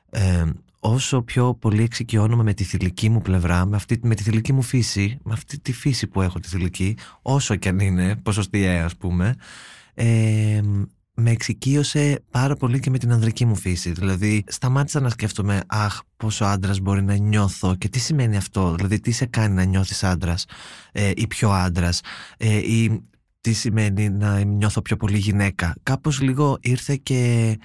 Ε, 0.10 0.44
όσο 0.80 1.22
πιο 1.22 1.54
πολύ 1.54 1.84
εξοικειώνομαι 1.84 2.44
με 2.44 2.54
τη 2.54 2.64
θηλυκή 2.64 3.10
μου 3.10 3.22
πλευρά, 3.22 3.66
με, 3.66 3.76
αυτή, 3.76 4.00
με 4.04 4.16
τη 4.16 4.24
θηλυκή 4.24 4.54
μου 4.54 4.62
φύση, 4.62 5.18
με 5.24 5.34
αυτή 5.34 5.60
τη 5.60 5.74
φύση 5.74 6.08
που 6.08 6.22
έχω 6.22 6.40
τη 6.40 6.48
θηλυκή, 6.48 6.98
όσο 7.22 7.56
και 7.56 7.70
αν 7.70 7.80
είναι 7.80 8.16
ποσοστιαία 8.16 8.86
ας 8.86 8.96
πούμε, 8.96 9.36
ε, 9.94 10.62
με 11.20 11.32
εξοικείωσε 11.32 12.24
πάρα 12.32 12.56
πολύ 12.56 12.80
και 12.80 12.90
με 12.90 12.98
την 12.98 13.12
ανδρική 13.12 13.46
μου 13.46 13.56
φύση. 13.56 13.92
Δηλαδή, 13.92 14.44
σταμάτησα 14.48 15.00
να 15.00 15.10
σκέφτομαι, 15.10 15.62
Αχ, 15.68 16.00
πόσο 16.18 16.46
άντρας 16.46 16.80
μπορεί 16.80 17.04
να 17.04 17.16
νιώθω 17.16 17.76
και 17.76 17.90
τι 17.90 18.00
σημαίνει 18.00 18.38
αυτό. 18.38 18.76
Δηλαδή, 18.76 19.00
τι 19.00 19.12
σε 19.12 19.26
κάνει 19.26 19.54
να 19.54 19.64
νιώθεις 19.64 20.04
άντρας 20.04 20.46
ε, 20.92 21.12
ή 21.16 21.28
πιο 21.28 21.50
άντρας, 21.52 22.02
ε, 22.38 22.58
ή 22.58 23.02
τι 23.48 23.54
σημαίνει 23.54 24.10
να 24.10 24.44
νιώθω 24.44 24.82
πιο 24.82 24.98
πολύ 24.98 25.18
γυναίκα. 25.18 25.76
Κάπως 25.84 26.22
λίγο 26.22 26.58
ήρθε 26.62 26.96
και 27.04 27.60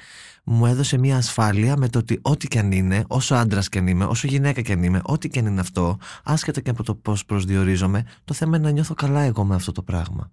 μου 0.44 0.66
έδωσε 0.66 0.98
μια 0.98 1.16
ασφάλεια 1.16 1.76
με 1.76 1.88
το 1.88 1.98
ότι 1.98 2.18
ό,τι 2.22 2.48
και 2.48 2.58
αν 2.58 2.72
είναι, 2.72 3.04
όσο 3.08 3.34
άντρας 3.34 3.68
και 3.68 3.78
αν 3.78 3.86
είμαι, 3.86 4.04
όσο 4.04 4.26
γυναίκα 4.26 4.60
και 4.60 4.72
αν 4.72 4.82
είμαι, 4.82 5.00
ό,τι 5.04 5.28
και 5.28 5.38
αν 5.38 5.46
είναι 5.46 5.60
αυτό, 5.60 5.98
άσχετα 6.24 6.60
και 6.60 6.70
από 6.70 6.82
το 6.82 6.94
πώς 6.94 7.24
προσδιορίζομαι, 7.24 8.04
το 8.24 8.34
θέμα 8.34 8.56
είναι 8.56 8.66
να 8.66 8.72
νιώθω 8.72 8.94
καλά 8.94 9.20
εγώ 9.20 9.44
με 9.44 9.54
αυτό 9.54 9.72
το 9.72 9.82
πράγμα. 9.82 10.30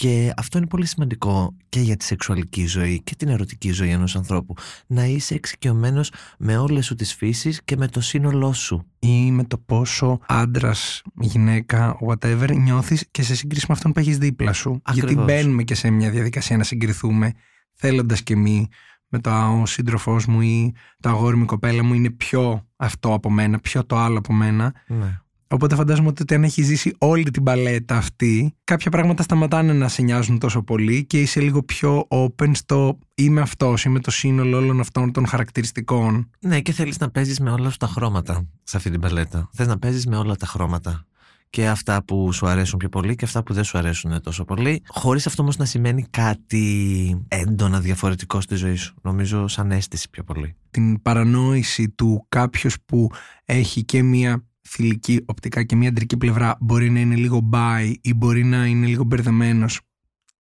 Και 0.00 0.32
αυτό 0.36 0.58
είναι 0.58 0.66
πολύ 0.66 0.86
σημαντικό 0.86 1.56
και 1.68 1.80
για 1.80 1.96
τη 1.96 2.04
σεξουαλική 2.04 2.66
ζωή 2.66 3.02
και 3.02 3.14
την 3.14 3.28
ερωτική 3.28 3.70
ζωή 3.70 3.90
ενός 3.90 4.16
ανθρώπου. 4.16 4.54
Να 4.86 5.04
είσαι 5.04 5.34
εξοικειωμένος 5.34 6.12
με 6.38 6.56
όλες 6.56 6.86
σου 6.86 6.94
τις 6.94 7.14
φύσεις 7.14 7.62
και 7.64 7.76
με 7.76 7.88
το 7.88 8.00
σύνολό 8.00 8.52
σου. 8.52 8.86
Ή 8.98 9.30
με 9.30 9.44
το 9.44 9.58
πόσο 9.58 10.18
άντρας, 10.26 11.02
γυναίκα, 11.20 11.98
whatever, 12.06 12.56
νιώθεις 12.56 13.06
και 13.10 13.22
σε 13.22 13.34
σύγκριση 13.34 13.64
με 13.68 13.74
αυτόν 13.74 13.92
που 13.92 14.00
έχεις 14.00 14.18
δίπλα 14.18 14.52
σου. 14.52 14.80
Ακριβώς. 14.82 15.10
Γιατί 15.12 15.32
μπαίνουμε 15.32 15.62
και 15.62 15.74
σε 15.74 15.90
μια 15.90 16.10
διαδικασία 16.10 16.56
να 16.56 16.64
συγκριθούμε, 16.64 17.32
θέλοντας 17.74 18.22
και 18.22 18.36
μη 18.36 18.68
με 19.08 19.18
το 19.18 19.30
ο 19.60 19.66
σύντροφός 19.66 20.26
μου 20.26 20.40
ή 20.40 20.74
το 21.00 21.08
αγόρι 21.08 21.36
μου, 21.36 21.42
η 21.42 21.46
κοπέλα 21.46 21.84
μου 21.84 21.94
είναι 21.94 22.10
πιο 22.10 22.66
αυτό 22.76 23.14
από 23.14 23.30
μένα, 23.30 23.58
πιο 23.58 23.84
το 23.84 23.96
άλλο 23.96 24.18
από 24.18 24.32
μένα. 24.32 24.74
Ναι. 24.86 25.20
Οπότε 25.52 25.74
φαντάζομαι 25.74 26.08
ότι 26.08 26.34
αν 26.34 26.44
έχει 26.44 26.62
ζήσει 26.62 26.94
όλη 26.98 27.30
την 27.30 27.42
παλέτα 27.42 27.96
αυτή, 27.96 28.54
κάποια 28.64 28.90
πράγματα 28.90 29.22
σταματάνε 29.22 29.72
να 29.72 29.88
σε 29.88 30.02
νοιάζουν 30.02 30.38
τόσο 30.38 30.62
πολύ 30.62 31.04
και 31.04 31.20
είσαι 31.20 31.40
λίγο 31.40 31.62
πιο 31.62 32.06
open 32.08 32.50
στο 32.52 32.98
είμαι 33.14 33.40
αυτός, 33.40 33.84
είμαι 33.84 34.00
το 34.00 34.10
σύνολο 34.10 34.56
όλων 34.56 34.80
αυτών 34.80 35.12
των 35.12 35.26
χαρακτηριστικών. 35.26 36.30
Ναι, 36.40 36.60
και 36.60 36.72
θέλεις 36.72 36.98
να 36.98 37.10
παίζεις 37.10 37.40
με 37.40 37.50
όλα 37.50 37.70
σου 37.70 37.76
τα 37.76 37.86
χρώματα 37.86 38.46
σε 38.62 38.76
αυτή 38.76 38.90
την 38.90 39.00
παλέτα. 39.00 39.48
Θες 39.52 39.66
να 39.66 39.78
παίζεις 39.78 40.06
με 40.06 40.16
όλα 40.16 40.36
τα 40.36 40.46
χρώματα. 40.46 41.04
Και 41.50 41.68
αυτά 41.68 42.04
που 42.04 42.32
σου 42.32 42.46
αρέσουν 42.46 42.78
πιο 42.78 42.88
πολύ 42.88 43.14
και 43.14 43.24
αυτά 43.24 43.42
που 43.42 43.52
δεν 43.52 43.64
σου 43.64 43.78
αρέσουν 43.78 44.22
τόσο 44.22 44.44
πολύ. 44.44 44.82
Χωρίς 44.86 45.26
αυτό 45.26 45.42
όμως 45.42 45.56
να 45.56 45.64
σημαίνει 45.64 46.06
κάτι 46.10 47.24
έντονα 47.28 47.80
διαφορετικό 47.80 48.40
στη 48.40 48.54
ζωή 48.54 48.76
σου. 48.76 48.94
Νομίζω 49.02 49.48
σαν 49.48 49.70
αίσθηση 49.70 50.10
πιο 50.10 50.24
πολύ. 50.24 50.54
Την 50.70 51.02
παρανόηση 51.02 51.88
του 51.88 52.26
κάποιος 52.28 52.76
που 52.86 53.10
έχει 53.44 53.84
και 53.84 54.02
μία 54.02 54.44
θηλυκή 54.68 55.22
οπτικά 55.26 55.62
και 55.62 55.76
μία 55.76 55.88
αντρική 55.88 56.16
πλευρά 56.16 56.56
μπορεί 56.60 56.90
να 56.90 57.00
είναι 57.00 57.14
λίγο 57.14 57.48
by 57.52 57.94
ή 58.00 58.14
μπορεί 58.14 58.44
να 58.44 58.66
είναι 58.66 58.86
λίγο 58.86 59.04
μπερδεμένος. 59.04 59.80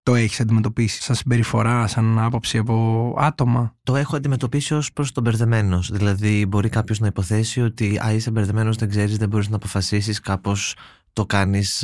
Το 0.03 0.15
έχεις 0.15 0.39
αντιμετωπίσει 0.39 1.01
σαν 1.01 1.15
συμπεριφορά, 1.15 1.87
σαν 1.87 2.19
άποψη 2.19 2.57
από 2.57 3.15
άτομα; 3.17 3.75
Το 3.83 3.95
έχω 3.95 4.15
αντιμετωπίσει 4.15 4.73
ως 4.73 4.93
προς 4.93 5.11
τον 5.11 5.23
μπερδεμένος. 5.23 5.91
Δηλαδή, 5.91 6.45
μπορεί 6.45 6.69
κάποιος 6.69 6.99
να 6.99 7.07
υποθέσει 7.07 7.61
ότι 7.61 7.99
α, 8.05 8.13
είσαι 8.13 8.31
μπερδεμένος, 8.31 8.75
δεν 8.77 8.89
ξέρεις, 8.89 9.17
δεν 9.17 9.29
μπορείς 9.29 9.49
να 9.49 9.55
αποφασίσεις, 9.55 10.19
κάπως 10.19 10.75
το 11.19 11.25
κάνεις. 11.25 11.83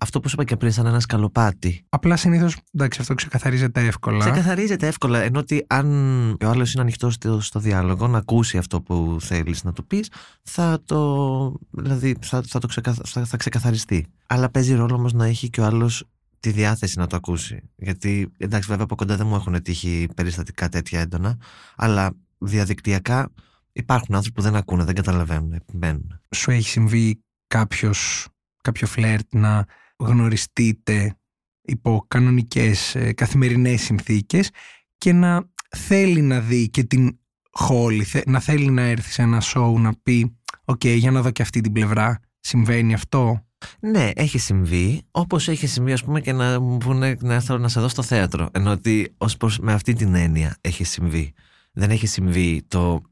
αυτό 0.00 0.20
που 0.20 0.28
σου 0.28 0.34
είπα 0.34 0.44
και 0.44 0.56
πριν, 0.56 0.72
σαν 0.72 0.86
ένα 0.86 1.00
σκαλοπάτι. 1.00 1.84
Απλά 1.88 2.16
συνήθως, 2.16 2.56
εντάξει, 2.74 3.00
αυτό 3.00 3.14
ξεκαθαρίζεται 3.14 3.86
εύκολα. 3.86 4.30
Ξεκαθαρίζεται 4.30 4.86
εύκολα. 4.86 5.18
Ενώ 5.20 5.38
ότι 5.38 5.64
αν 5.66 5.86
ο 6.30 6.48
άλλος 6.48 6.72
είναι 6.72 6.82
ανοιχτό 6.82 7.10
στο, 7.10 7.40
στο 7.40 7.60
διάλογο, 7.60 8.08
να 8.08 8.18
ακούσει 8.18 8.58
αυτό 8.58 8.80
που 8.80 9.16
θέλεις 9.20 9.64
να 9.64 9.72
του 9.72 9.86
πεις, 9.86 10.10
θα 10.42 10.80
το. 10.84 11.56
Δηλαδή, 11.70 12.16
θα, 12.20 12.42
θα, 12.46 12.58
το 12.58 12.66
ξεκα, 12.66 12.94
θα, 13.04 13.24
θα 13.24 13.36
ξεκαθαριστεί. 13.36 14.06
Αλλά 14.26 14.50
παίζει 14.50 14.74
ρόλο 14.74 14.94
όμως 14.94 15.12
να 15.12 15.26
έχει 15.26 15.50
και 15.50 15.60
ο 15.60 15.64
άλλος 15.64 16.04
τη 16.40 16.50
διάθεση 16.50 16.98
να 16.98 17.06
το 17.06 17.16
ακούσει. 17.16 17.62
Γιατί, 17.76 18.32
εντάξει, 18.36 18.68
βέβαια 18.68 18.84
από 18.84 18.94
κοντά 18.94 19.16
δεν 19.16 19.26
μου 19.26 19.34
έχουν 19.34 19.62
τύχει 19.62 20.08
περιστατικά 20.16 20.68
τέτοια 20.68 21.00
έντονα, 21.00 21.36
αλλά 21.76 22.10
διαδικτυακά 22.38 23.28
υπάρχουν 23.72 24.14
άνθρωποι 24.14 24.36
που 24.36 24.42
δεν 24.42 24.56
ακούνε, 24.56 24.84
δεν 24.84 24.94
καταλαβαίνουν, 24.94 25.52
επιμένουν. 25.52 26.20
Σου 26.30 26.50
έχει 26.50 26.68
συμβεί 26.68 27.22
κάποιος, 27.46 28.28
κάποιο 28.62 28.86
φλερτ 28.86 29.34
να 29.34 29.66
γνωριστείτε 29.96 31.16
υπό 31.62 32.04
κανονικές 32.08 32.94
ε, 32.94 33.12
καθημερινές 33.12 33.82
συνθήκες 33.82 34.50
και 34.98 35.12
να 35.12 35.50
θέλει 35.76 36.22
να 36.22 36.40
δει 36.40 36.68
και 36.68 36.84
την 36.84 37.18
Holly, 37.50 38.04
θε- 38.04 38.26
να 38.26 38.40
θέλει 38.40 38.70
να 38.70 38.82
έρθει 38.82 39.10
σε 39.10 39.22
ένα 39.22 39.40
σοου 39.40 39.78
να 39.78 39.92
πει 40.02 40.36
«OK, 40.64 40.84
για 40.84 41.10
να 41.10 41.22
δω 41.22 41.30
και 41.30 41.42
αυτή 41.42 41.60
την 41.60 41.72
πλευρά, 41.72 42.20
συμβαίνει 42.40 42.94
αυτό». 42.94 43.46
Ναι, 43.80 44.10
έχει 44.14 44.38
συμβεί. 44.38 45.02
Όπως 45.10 45.48
έχει 45.48 45.66
συμβεί, 45.66 45.92
ας 45.92 46.04
πούμε, 46.04 46.20
και 46.20 46.32
να 46.32 46.60
μου 46.60 46.78
πούνε 46.78 47.16
να 47.20 47.34
έρθω 47.34 47.58
να 47.58 47.68
σε 47.68 47.80
δω 47.80 47.88
στο 47.88 48.02
θέατρο. 48.02 48.48
Ενώ 48.52 48.70
ότι 48.70 49.14
ως 49.18 49.36
προς, 49.36 49.58
με 49.58 49.72
αυτή 49.72 49.92
την 49.92 50.14
έννοια 50.14 50.56
έχει 50.60 50.84
συμβεί. 50.84 51.32
Δεν 51.72 51.90
έχει 51.90 52.06
συμβεί 52.06 52.62
το 52.68 53.02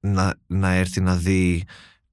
να, 0.00 0.34
να 0.46 0.72
έρθει 0.72 1.00
να 1.00 1.16
δει 1.16 1.64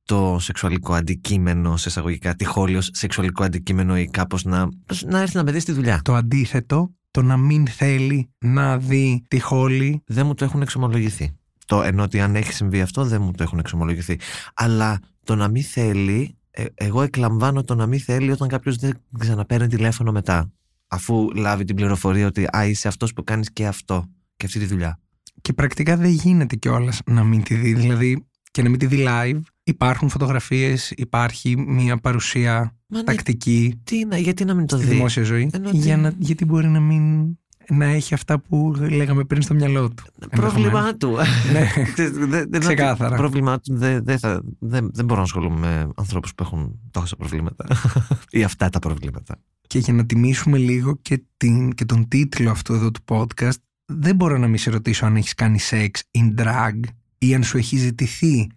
το 0.08 0.38
σεξουαλικό 0.40 0.94
αντικείμενο, 0.94 1.78
σε 1.78 1.90
εισαγωγικά, 1.90 2.36
τη 2.36 2.46
χόλη 2.46 2.76
ως 2.76 2.90
σεξουαλικό 2.94 3.44
αντικείμενο 3.44 3.98
ή 3.98 4.08
κάπως 4.08 4.44
να, 4.44 4.68
να 5.06 5.20
έρθει 5.22 5.36
να 5.36 5.44
με 5.44 5.52
δει 5.52 5.60
στη 5.60 5.72
δουλειά. 5.72 6.00
Το 6.04 6.16
αντίθετο, 6.16 6.94
το 7.12 7.22
να 7.22 7.38
μην 7.38 7.68
θέλει 7.68 8.30
να 8.38 8.78
δει 8.78 9.24
τη 9.28 9.40
χόλη 9.40 10.04
Δεν 10.06 10.26
μου 10.26 10.34
το 10.34 10.44
έχουν 10.44 10.62
εξομολογηθεί. 10.62 11.32
Το, 11.66 11.82
ενώ 11.82 12.04
ότι 12.04 12.20
αν 12.20 12.36
έχει 12.36 12.54
συμβεί 12.54 12.82
αυτό 12.82 13.06
δεν 13.06 13.22
μου 13.22 13.32
το 13.32 13.44
έχουν 13.44 13.60
εξομολογηθεί. 13.60 14.20
Αλλά 14.54 15.00
το 15.24 15.36
να 15.36 15.48
μην 15.48 15.64
θέλει, 15.64 16.38
ε, 16.52 16.66
εγώ 16.74 17.02
εκλαμβάνω 17.02 17.64
το 17.64 17.76
να 17.76 17.86
μην 17.86 18.00
θέλει 18.00 18.32
όταν 18.32 18.48
κάποιος 18.48 18.76
δεν 18.76 18.94
ξαναπαίρνει 19.20 19.68
τηλέφωνο 19.68 20.12
μετά. 20.12 20.52
Αφού 20.88 21.30
λάβει 21.36 21.64
την 21.64 21.76
πληροφορία 21.76 22.28
ότι 22.28 22.48
α, 22.58 22.66
είσαι 22.66 22.88
αυτός 22.88 23.14
που 23.14 23.24
κάνεις 23.24 23.52
και 23.52 23.68
αυτό 23.68 24.06
και 24.38 24.46
αυτή 24.46 24.60
τη 24.60 24.66
δουλειά. 24.66 25.00
και 25.42 25.54
πρακτικά 25.54 25.98
δεν 25.98 26.12
γίνεται 26.12 26.56
κιόλας 26.56 27.02
να 27.06 27.24
μην 27.24 27.44
τη 27.44 27.56
δει. 27.56 27.74
Δηλαδή 27.74 28.28
και 28.52 28.62
να 28.64 28.70
μην 28.70 28.80
τη 28.80 28.86
δει 28.86 29.06
live. 29.08 29.40
Υπάρχουν 29.68 30.10
φωτογραφίες, 30.10 30.92
υπάρχει 30.96 31.58
μια 31.58 31.98
παρουσία 31.98 32.76
Μα 32.88 32.98
ναι, 32.98 33.04
τακτική 33.04 33.80
τι 33.84 34.06
να, 34.06 34.18
γιατί 34.18 34.46
να 34.46 34.54
μην 34.54 34.66
το 34.68 34.78
στη 34.78 34.86
δει; 34.86 34.94
δημόσια 34.94 35.24
ζωή; 35.24 35.50
Ενώ 35.54 35.68
ότι- 35.68 35.78
Για 35.78 35.98
να, 35.98 36.14
γιατί 36.18 36.46
μπορεί 36.46 36.68
να 36.68 36.80
μην 36.80 37.26
να 37.70 37.86
έχει 37.86 38.14
αυτά 38.14 38.40
που 38.40 38.74
λέγαμε 38.90 39.24
πριν 39.24 39.42
στο 39.42 39.54
μυαλό 39.54 39.90
του. 39.90 40.04
Πρόβλημά 40.30 40.96
του. 40.96 41.16
Ναι. 41.52 41.84
Ξέρεις, 41.94 42.12
δεν- 42.18 42.46
δεν- 42.50 42.60
Ξεκάθαρα. 42.60 43.16
Πρόβλημά 43.16 43.60
του. 43.60 43.78
Δεν, 43.78 44.04
δεν, 44.04 44.20
θα, 44.20 44.42
δεν, 44.60 44.90
δεν 44.94 45.06
μπορώ 45.06 45.18
να 45.20 45.26
ασχολούμαι 45.26 45.60
με 45.60 45.90
ανθρώπους 45.96 46.36
που 46.36 46.44
έχουν 46.44 46.80
τόσα 46.92 47.16
προβλήματα. 47.16 47.66
ή 48.32 48.44
αυτά 48.44 48.70
τα 48.70 48.80
προβλήματα. 48.80 49.36
Και 49.68 49.80
για 49.80 49.94
να 49.94 50.06
τιμήσουμε 50.06 50.58
λίγο 50.58 50.98
και, 51.02 51.24
την, 51.38 51.74
και 51.74 51.86
τον 51.86 52.08
τίτλο 52.08 52.50
αυτού 52.52 52.74
εδώ 52.74 52.92
του 52.92 53.02
podcast, 53.08 53.58
δεν 53.86 54.16
μπορώ 54.16 54.38
να 54.38 54.48
μη 54.48 54.58
σε 54.58 54.70
ρωτήσω 54.70 55.06
αν 55.06 55.16
έχεις 55.16 55.34
κάνει 55.34 55.60
σεξ 55.60 56.04
in 56.20 56.42
drag 56.42 56.80
ή 57.18 57.34
αν 57.36 57.44
σου 57.44 57.58
έχει 57.58 57.78
ζητηθεί 57.78 58.48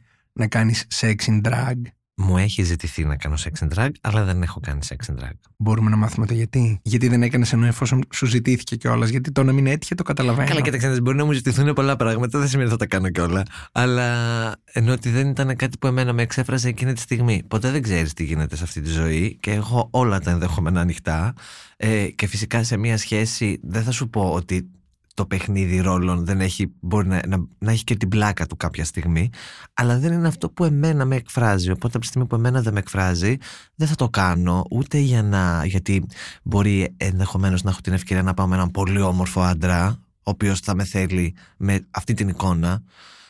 να 0.40 0.48
κάνεις 0.48 0.84
σεξ 0.88 1.28
in 1.30 1.40
drag. 1.48 1.76
Μου 2.14 2.38
έχει 2.38 2.62
ζητηθεί 2.62 3.04
να 3.04 3.16
κάνω 3.16 3.34
sex 3.38 3.64
and 3.64 3.78
drag, 3.78 3.90
αλλά 4.00 4.24
δεν 4.24 4.42
έχω 4.42 4.60
κάνει 4.60 4.80
sex 4.88 5.10
and 5.10 5.24
drag. 5.24 5.32
Μπορούμε 5.56 5.90
να 5.90 5.96
μάθουμε 5.96 6.26
το 6.26 6.34
γιατί. 6.34 6.80
Γιατί 6.82 7.08
δεν 7.08 7.22
έκανες 7.22 7.52
ενώ 7.52 7.66
εφόσον 7.66 8.02
σου 8.12 8.26
ζητήθηκε 8.26 8.76
κιόλας. 8.76 9.08
Γιατί 9.08 9.32
το 9.32 9.42
να 9.42 9.52
μην 9.52 9.66
έτυχε 9.66 9.94
το 9.94 10.02
καταλαβαίνω. 10.02 10.48
Καλά, 10.48 10.60
κοίταξε, 10.60 11.00
μπορεί 11.00 11.16
να 11.16 11.24
μου 11.24 11.32
ζητηθούν 11.32 11.72
πολλά 11.72 11.96
πράγματα, 11.96 12.38
δεν 12.38 12.48
σημαίνει 12.48 12.68
ότι 12.68 12.78
θα 12.78 12.86
τα 12.86 12.96
κάνω 12.96 13.10
κιόλα. 13.10 13.42
Αλλά 13.72 14.08
ενώ 14.64 14.92
ότι 14.92 15.10
δεν 15.10 15.28
ήταν 15.28 15.56
κάτι 15.56 15.78
που 15.78 15.86
εμένα 15.86 16.12
με 16.12 16.22
εξέφρασε 16.22 16.68
εκείνη 16.68 16.92
τη 16.92 17.00
στιγμή. 17.00 17.42
Ποτέ 17.48 17.70
δεν 17.70 17.82
ξέρεις 17.82 18.12
τι 18.12 18.24
γίνεται 18.24 18.56
σε 18.56 18.64
αυτή 18.64 18.80
τη 18.80 18.90
ζωή 18.90 19.36
και 19.40 19.50
έχω 19.50 19.88
όλα 19.90 20.20
τα 20.20 20.30
ενδεχόμενα 20.30 20.80
ανοιχτά. 20.80 21.32
Ε, 21.76 22.06
και 22.06 22.26
φυσικά 22.26 22.62
σε 22.62 22.76
μια 22.76 22.98
σχέση 22.98 23.60
δεν 23.62 23.82
θα 23.82 23.90
σου 23.90 24.08
πω 24.08 24.30
ότι 24.32 24.70
το 25.20 25.26
παιχνίδι 25.26 25.80
ρόλων 25.80 26.24
δεν 26.24 26.40
έχει, 26.40 26.72
μπορεί 26.80 27.08
να, 27.08 27.20
να, 27.26 27.46
να 27.58 27.70
έχει 27.72 27.84
και 27.84 27.96
την 27.96 28.08
πλάκα 28.08 28.46
του 28.46 28.56
κάποια 28.56 28.84
στιγμή, 28.84 29.30
αλλά 29.74 29.98
δεν 29.98 30.12
είναι 30.12 30.28
αυτό 30.28 30.50
που 30.50 30.64
εμένα 30.64 31.04
με 31.04 31.16
εκφράζει. 31.16 31.70
Οπότε 31.70 31.92
από 31.92 31.98
τη 31.98 32.06
στιγμή 32.06 32.26
που 32.26 32.34
εμένα 32.34 32.62
δεν 32.62 32.72
με 32.72 32.78
εκφράζει, 32.78 33.36
δεν 33.74 33.88
θα 33.88 33.94
το 33.94 34.08
κάνω 34.08 34.64
ούτε 34.70 34.98
για 34.98 35.22
να, 35.22 35.64
γιατί 35.64 36.06
μπορεί 36.42 36.94
ενδεχομένως 36.96 37.62
να 37.62 37.70
έχω 37.70 37.80
την 37.80 37.92
ευκαιρία 37.92 38.22
να 38.22 38.34
πάω 38.34 38.46
με 38.46 38.54
έναν 38.54 38.70
πολύ 38.70 39.00
όμορφο 39.00 39.40
άντρα, 39.40 39.98
ο 40.00 40.30
οποίος 40.30 40.60
θα 40.60 40.74
με 40.74 40.84
θέλει 40.84 41.34
με 41.56 41.86
αυτή 41.90 42.14
την 42.14 42.28
εικόνα. 42.28 42.82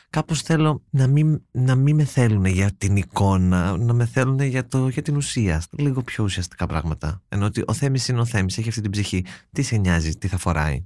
Κάπως 0.09 0.41
θέλω 0.41 0.83
να 0.89 1.07
μην, 1.07 1.41
να 1.51 1.75
μην 1.75 1.95
με 1.95 2.03
θέλουν 2.03 2.45
για 2.45 2.71
την 2.77 2.95
εικόνα, 2.95 3.77
να 3.77 3.93
με 3.93 4.05
θέλουν 4.05 4.39
για, 4.39 4.67
το, 4.67 4.87
για 4.87 5.01
την 5.01 5.15
ουσία, 5.15 5.61
λίγο 5.71 6.01
πιο 6.01 6.23
ουσιαστικά 6.23 6.67
πράγματα. 6.67 7.21
Ενώ 7.29 7.45
ότι 7.45 7.63
ο 7.65 7.73
Θέμης 7.73 8.07
είναι 8.07 8.19
ο 8.19 8.25
Θέμης, 8.25 8.57
έχει 8.57 8.69
αυτή 8.69 8.81
την 8.81 8.91
ψυχή. 8.91 9.25
Τι 9.51 9.61
σε 9.61 9.75
νοιάζει, 9.77 10.15
τι 10.15 10.27
θα 10.27 10.37
φοράει; 10.37 10.85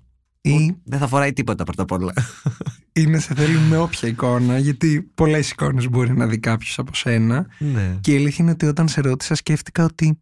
Ή 0.50 0.76
Δεν 0.84 1.00
θα 1.00 1.08
φοράει 1.08 1.34
τίποτα 1.34 1.64
πρώτα 1.64 1.82
απ' 1.82 1.92
όλα. 1.92 2.14
ή 2.94 3.06
να 3.06 3.20
σε 3.20 3.34
θέλουν 3.34 3.64
με 3.64 3.78
όποια 3.78 4.10
εικόνα, 4.10 4.58
γιατί 4.58 5.12
πολλές 5.16 5.52
εικόνες 5.52 5.90
μπορεί 5.90 6.14
να 6.14 6.28
δει 6.28 6.38
κάποιος 6.38 6.80
από 6.80 6.96
σένα. 6.96 7.48
Ναι. 7.58 7.98
Και 8.02 8.14
η 8.14 8.16
αλήθεια 8.16 8.38
είναι 8.40 8.52
ότι 8.52 8.66
όταν 8.66 8.88
σε 8.88 9.02
ρώτησα, 9.02 9.36
σκέφτηκα 9.36 9.84
ότι 9.84 10.20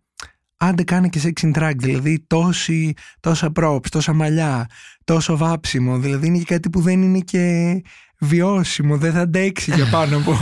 άντε 0.64 0.84
κάνε 0.84 1.08
και 1.08 1.22
sex 1.24 1.46
in 1.46 1.52
drag, 1.60 1.74
δηλαδή 1.78 2.24
τόση, 2.28 2.94
τόσα 3.20 3.52
props, 3.56 3.88
τόσα 3.90 4.14
μαλλιά, 4.14 4.68
τόσο 5.04 5.38
βάψιμο, 5.38 5.98
δηλαδή 6.00 6.28
είναι 6.28 6.38
και 6.38 6.44
κάτι 6.54 6.70
που 6.70 6.82
δεν 6.82 7.02
είναι 7.02 7.20
και 7.20 7.82
βιώσιμο, 8.20 8.98
δεν 8.98 9.12
θα 9.14 9.20
αντέξει 9.20 9.72
για 9.76 9.86
πάνω 9.92 10.18
από 10.18 10.38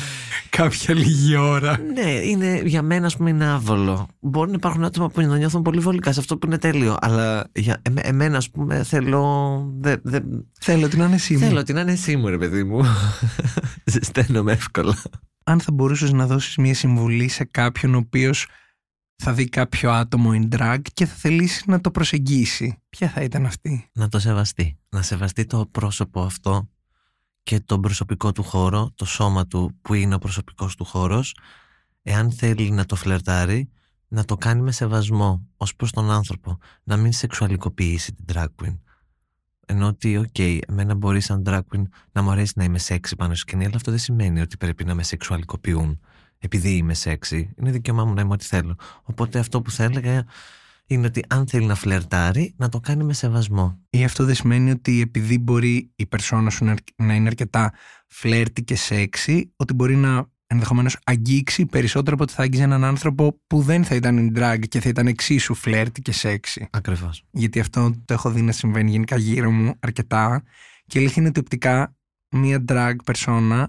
κάποια 0.58 0.94
λίγη 0.94 1.36
ώρα. 1.36 1.78
Ναι, 1.94 2.10
είναι, 2.10 2.62
για 2.64 2.82
μένα, 2.82 3.06
ας 3.06 3.16
πούμε, 3.16 3.30
είναι 3.30 3.46
άβολο. 3.46 4.08
Μπορεί 4.20 4.48
να 4.50 4.56
υπάρχουν 4.56 4.84
άτομα 4.84 5.08
που 5.08 5.20
να 5.20 5.36
νιώθουν 5.36 5.62
πολύ 5.62 5.80
βολικά 5.80 6.12
σε 6.12 6.20
αυτό 6.20 6.38
που 6.38 6.46
είναι 6.46 6.58
τέλειο. 6.58 6.96
Αλλά 7.00 7.46
για 7.54 7.78
εμέ- 7.82 8.06
εμένα, 8.06 8.36
ας 8.36 8.50
πούμε, 8.50 8.82
θέλω. 8.82 9.62
Δε, 9.80 9.96
δε, 10.02 10.18
Θέλω 10.60 10.88
την 10.88 11.02
άνεσή 11.02 11.32
μου. 11.32 11.38
θέλω 11.38 11.62
την 11.62 11.78
άνεσή 11.78 12.16
μου, 12.16 12.28
ρε 12.28 12.38
παιδί 12.38 12.64
μου. 12.64 12.84
Ζεσταίνομαι 13.92 14.52
εύκολα. 14.52 14.96
Αν 15.44 15.60
θα 15.60 15.72
μπορούσες 15.72 16.12
να 16.12 16.26
δώσεις 16.26 16.56
μια 16.56 16.74
συμβουλή 16.74 17.28
σε 17.28 17.44
κάποιον 17.44 17.94
ο 17.94 17.98
οποίος 17.98 18.46
θα 19.16 19.32
δει 19.32 19.48
κάποιο 19.48 19.90
άτομο 19.90 20.30
in 20.34 20.54
drag 20.56 20.80
και 20.92 21.06
θα 21.06 21.14
θελήσει 21.14 21.64
να 21.66 21.80
το 21.80 21.90
προσεγγίσει, 21.90 22.82
ποια 22.88 23.08
θα 23.08 23.22
ήταν 23.22 23.46
αυτή; 23.46 23.90
Να 23.92 24.08
το 24.08 24.18
σεβαστεί. 24.18 24.78
Να 24.88 25.02
σεβαστεί 25.02 25.44
το 25.44 25.66
πρόσωπο 25.66 26.22
αυτό 26.22 26.68
και 27.42 27.60
τον 27.60 27.80
προσωπικό 27.80 28.32
του 28.32 28.42
χώρο, 28.42 28.92
το 28.94 29.04
σώμα 29.04 29.46
του 29.46 29.78
που 29.82 29.94
είναι 29.94 30.14
ο 30.14 30.18
προσωπικός 30.18 30.76
του 30.76 30.84
χώρος. 30.84 31.36
Εάν 32.02 32.32
θέλει 32.32 32.70
να 32.70 32.84
το 32.84 32.96
φλερτάρει, 32.96 33.70
να 34.08 34.24
το 34.24 34.36
κάνει 34.36 34.60
με 34.60 34.72
σεβασμό 34.72 35.46
ως 35.56 35.76
προς 35.76 35.92
τον 35.92 36.10
άνθρωπο. 36.10 36.58
Να 36.82 36.96
μην 36.96 37.12
σεξουαλικοποιήσει 37.12 38.12
την 38.12 38.24
drag 38.32 38.46
queen. 38.62 38.78
Ενώ 39.66 39.86
ότι, 39.86 40.16
οκ, 40.16 40.38
εμένα 40.68 40.94
μπορεί 40.94 41.20
σαν 41.20 41.42
drag 41.46 41.60
queen 41.70 41.82
να 42.12 42.22
μου 42.22 42.30
αρέσει 42.30 42.52
να 42.56 42.64
είμαι 42.64 42.78
σεξι 42.78 43.16
πάνω 43.16 43.34
στη 43.34 43.40
σκηνή, 43.40 43.64
αλλά 43.64 43.76
αυτό 43.76 43.90
δεν 43.90 44.00
σημαίνει 44.00 44.40
ότι 44.40 44.56
πρέπει 44.56 44.84
να 44.84 44.94
με 44.94 45.02
σεξουαλικοποιούν 45.02 46.00
επειδή 46.38 46.70
είμαι 46.76 46.94
σεξι. 46.94 47.50
Είναι 47.58 47.70
δικαίωμά 47.70 48.04
μου 48.04 48.14
να 48.14 48.20
είμαι 48.20 48.32
ό,τι 48.32 48.44
θέλω. 48.44 48.76
Οπότε 49.02 49.38
αυτό 49.38 49.62
που 49.62 49.70
θα 49.70 49.84
έλεγα 49.84 50.24
είναι 50.86 51.06
ότι 51.06 51.22
αν 51.28 51.46
θέλει 51.48 51.66
να 51.66 51.74
φλερτάρει, 51.74 52.54
να 52.56 52.68
το 52.68 52.80
κάνει 52.80 53.04
με 53.04 53.12
σεβασμό. 53.12 53.78
Ή 53.90 54.04
αυτό 54.04 54.24
δεν 54.24 54.34
σημαίνει 54.34 54.70
ότι 54.70 55.00
επειδή 55.00 55.38
μπορεί 55.38 55.90
η 55.96 56.06
περσόνα 56.06 56.50
σου 56.50 56.64
να- 56.64 56.74
να 56.96 57.14
είναι 57.14 57.26
αρκετά 57.28 57.72
flirty 58.08 58.64
και 58.64 58.76
σεξι, 58.76 59.52
ότι 59.56 59.74
μπορεί 59.74 59.96
να 59.96 60.26
ενδεχομένως 60.46 60.96
αγγίξει 61.04 61.66
περισσότερο 61.66 62.14
από 62.14 62.22
ότι 62.24 62.32
θα 62.32 62.42
άγγιζε 62.42 62.62
έναν 62.62 62.84
άνθρωπο 62.84 63.40
που 63.46 63.62
δεν 63.62 63.84
θα 63.84 63.94
ήταν 63.94 64.32
in 64.34 64.38
drag 64.38 64.58
και 64.68 64.80
θα 64.80 64.88
ήταν 64.88 65.06
εξίσου 65.06 65.54
flirty 65.54 66.00
και 66.02 66.12
σεξι. 66.12 66.68
Ακριβώς. 66.70 67.24
γιατί 67.30 67.60
αυτό 67.60 67.94
το 68.04 68.14
έχω 68.14 68.30
δει 68.30 68.42
να 68.42 68.52
συμβαίνει 68.52 68.90
γενικά 68.90 69.16
γύρω 69.16 69.50
μου 69.50 69.74
αρκετά 69.80 70.42
και 70.86 70.98
η 70.98 71.00
αλήθεια 71.00 71.16
είναι 71.18 71.28
ότι 71.28 71.40
οπτικά 71.40 71.96
μία 72.30 72.64
drag 72.68 72.94
persona 73.04 73.64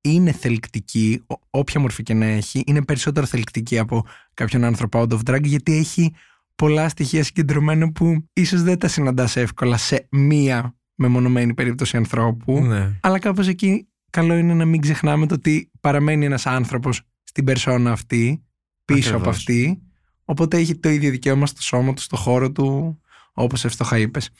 είναι 0.00 0.32
θελκτική, 0.32 1.22
ό- 1.26 1.40
όποια 1.50 1.80
μορφή 1.80 2.02
και 2.02 2.14
να 2.14 2.24
έχει, 2.26 2.62
είναι 2.66 2.82
περισσότερο 2.84 3.26
θελκτική 3.26 3.78
από 3.78 4.06
κάποιον 4.34 4.64
άνθρωπο 4.64 5.00
out 5.08 5.12
of 5.12 5.30
drag 5.30 5.42
γιατί 5.42 5.76
έχει 5.76 6.14
πολλά 6.54 6.88
στοιχεία 6.88 7.24
συγκεντρωμένα 7.24 7.92
που 7.92 8.24
ίσως 8.32 8.62
δεν 8.62 8.78
τα 8.78 8.88
συναντάς 8.88 9.36
εύκολα 9.36 9.76
σε 9.76 10.06
μία 10.10 10.74
μεμονωμένη 10.94 11.54
περίπτωση 11.54 11.96
ανθρώπου 11.96 12.64
Ναι. 12.64 12.96
αλλά 13.00 13.18
κάπως 13.18 13.48
εκεί 13.48 13.88
καλό 14.10 14.34
είναι 14.34 14.54
να 14.54 14.64
μην 14.64 14.80
ξεχνάμε 14.80 15.26
το 15.26 15.34
ότι 15.34 15.70
παραμένει 15.80 16.24
ένας 16.24 16.46
άνθρωπος 16.46 17.02
στην 17.24 17.44
περσόνα 17.44 17.92
αυτή, 17.92 18.42
πίσω 18.84 19.08
από 19.08 19.16
Ακριβώς. 19.16 19.36
αυτή, 19.36 19.80
οπότε 20.24 20.56
έχει 20.56 20.74
το 20.76 20.88
ίδιο 20.88 21.10
δικαίωμα 21.10 21.46
στο 21.46 21.62
σώμα 21.62 21.92
του, 21.94 22.02
στο 22.02 22.16
χώρο 22.16 22.52
του, 22.52 23.00
όπως 23.32 23.64
εύστοχα 23.64 23.98
είπες. 23.98 24.30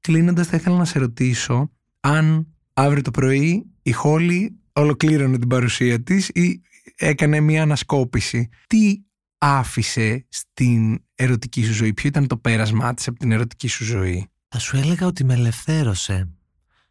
Κλείνοντας 0.00 0.46
θα 0.46 0.56
ήθελα 0.56 0.76
να 0.76 0.84
σε 0.84 0.98
ρωτήσω 0.98 1.70
αν 2.00 2.46
αύριο 2.72 3.02
το 3.02 3.10
πρωί 3.10 3.66
η 3.82 3.92
Χόλη 3.92 4.59
ολοκλήρωνε 4.72 5.38
την 5.38 5.48
παρουσία 5.48 6.02
της 6.02 6.28
ή 6.28 6.62
έκανε 6.96 7.40
μια 7.40 7.62
ανασκόπηση. 7.62 8.48
Τι 8.66 9.02
άφησε 9.38 10.26
στην 10.28 10.98
ερωτική 11.14 11.64
σου 11.64 11.72
ζωή, 11.72 11.94
ποιο 11.94 12.08
ήταν 12.08 12.26
το 12.26 12.36
πέρασμά 12.36 12.94
της 12.94 13.08
από 13.08 13.18
την 13.18 13.32
ερωτική 13.32 13.68
σου 13.68 13.84
ζωή; 13.84 14.28
Θα 14.48 14.58
σου 14.58 14.76
έλεγα 14.76 15.06
ότι 15.06 15.24
με 15.24 15.34
ελευθέρωσε. 15.34 16.28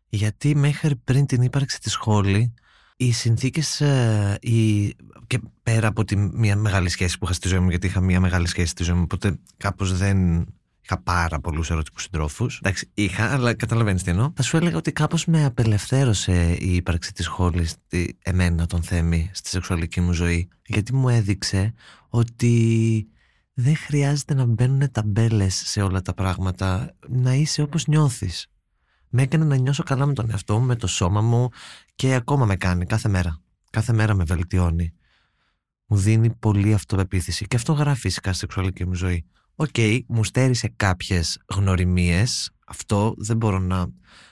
Γιατί 0.09 0.55
μέχρι 0.55 0.95
πριν 0.95 1.25
την 1.25 1.41
ύπαρξη 1.41 1.79
της 1.79 1.91
σχόλη, 1.91 2.53
οι 2.97 3.11
συνθήκες 3.11 3.81
ε, 3.81 4.37
οι... 4.41 4.87
και 5.27 5.39
πέρα 5.63 5.87
από 5.87 6.03
τη 6.03 6.15
μια 6.15 6.55
μεγάλη 6.55 6.89
σχέση 6.89 7.17
που 7.17 7.25
είχα 7.25 7.33
στη 7.33 7.47
ζωή 7.47 7.59
μου, 7.59 7.69
γιατί 7.69 7.87
είχα 7.87 8.01
μια 8.01 8.19
μεγάλη 8.19 8.47
σχέση 8.47 8.67
στη 8.67 8.83
ζωή 8.83 8.95
μου, 8.95 9.01
οπότε 9.03 9.39
κάπως 9.57 9.97
δεν 9.97 10.45
είχα 10.89 11.01
πάρα 11.01 11.39
πολλούς 11.39 11.69
ερωτικούς 11.69 12.03
συντρόφους. 12.03 12.57
Εντάξει, 12.57 12.89
είχα, 12.93 13.31
αλλά 13.31 13.53
καταλαβαίνεις 13.53 14.03
τι 14.03 14.09
εννοώ. 14.09 14.31
Θα 14.35 14.43
σου 14.43 14.57
έλεγα 14.57 14.77
ότι 14.77 14.91
κάπως 14.91 15.25
με 15.25 15.45
απελευθέρωσε 15.45 16.53
η 16.59 16.75
ύπαρξη 16.75 17.13
της 17.13 17.25
σχόλης, 17.25 17.75
τη, 17.87 18.05
εμένα 18.23 18.65
τον 18.65 18.83
Θέμη, 18.83 19.29
στη 19.33 19.49
σεξουαλική 19.49 20.01
μου 20.01 20.11
ζωή. 20.11 20.49
Γιατί 20.65 20.95
μου 20.95 21.09
έδειξε 21.09 21.73
ότι 22.09 23.07
δεν 23.53 23.75
χρειάζεται 23.75 24.33
να 24.33 24.45
μπαίνουν 24.45 24.91
ταμπέλες 24.91 25.55
σε 25.65 25.81
όλα 25.81 26.01
τα 26.01 26.13
πράγματα, 26.13 26.95
να 27.07 27.33
είσαι 27.33 27.61
όπως 27.61 27.87
νιώθεις. 27.87 28.47
Με 29.09 29.21
έκανε 29.21 29.45
να 29.45 29.55
νιώσω 29.55 29.83
καλά 29.83 30.05
με 30.05 30.13
τον 30.13 30.29
εαυτό 30.29 30.59
μου, 30.59 30.65
με 30.65 30.75
το 30.75 30.87
σώμα 30.87 31.21
μου 31.21 31.49
και 31.95 32.13
ακόμα 32.13 32.45
με 32.45 32.55
κάνει 32.55 32.85
κάθε 32.85 33.09
μέρα. 33.09 33.41
Κάθε 33.69 33.93
μέρα 33.93 34.13
με 34.13 34.23
βελτιώνει. 34.23 34.93
Μου 35.85 35.97
δίνει 35.97 36.29
πολύ 36.29 36.73
αυτοπεποίθηση 36.73 37.45
και 37.45 37.55
αυτό 37.55 37.73
γράφει 37.73 37.99
φυσικά 37.99 38.29
στη 38.29 38.39
σεξουαλική 38.39 38.85
μου 38.85 38.93
ζωή. 38.93 39.25
Οκ, 39.61 39.75
μου 40.07 40.23
στέρησε 40.23 40.73
κάποιες 40.75 41.39
γνωριμίες, 41.47 42.51
αυτό 42.65 43.13
δεν 43.17 43.37
μπορώ 43.37 43.59
να... 43.59 43.87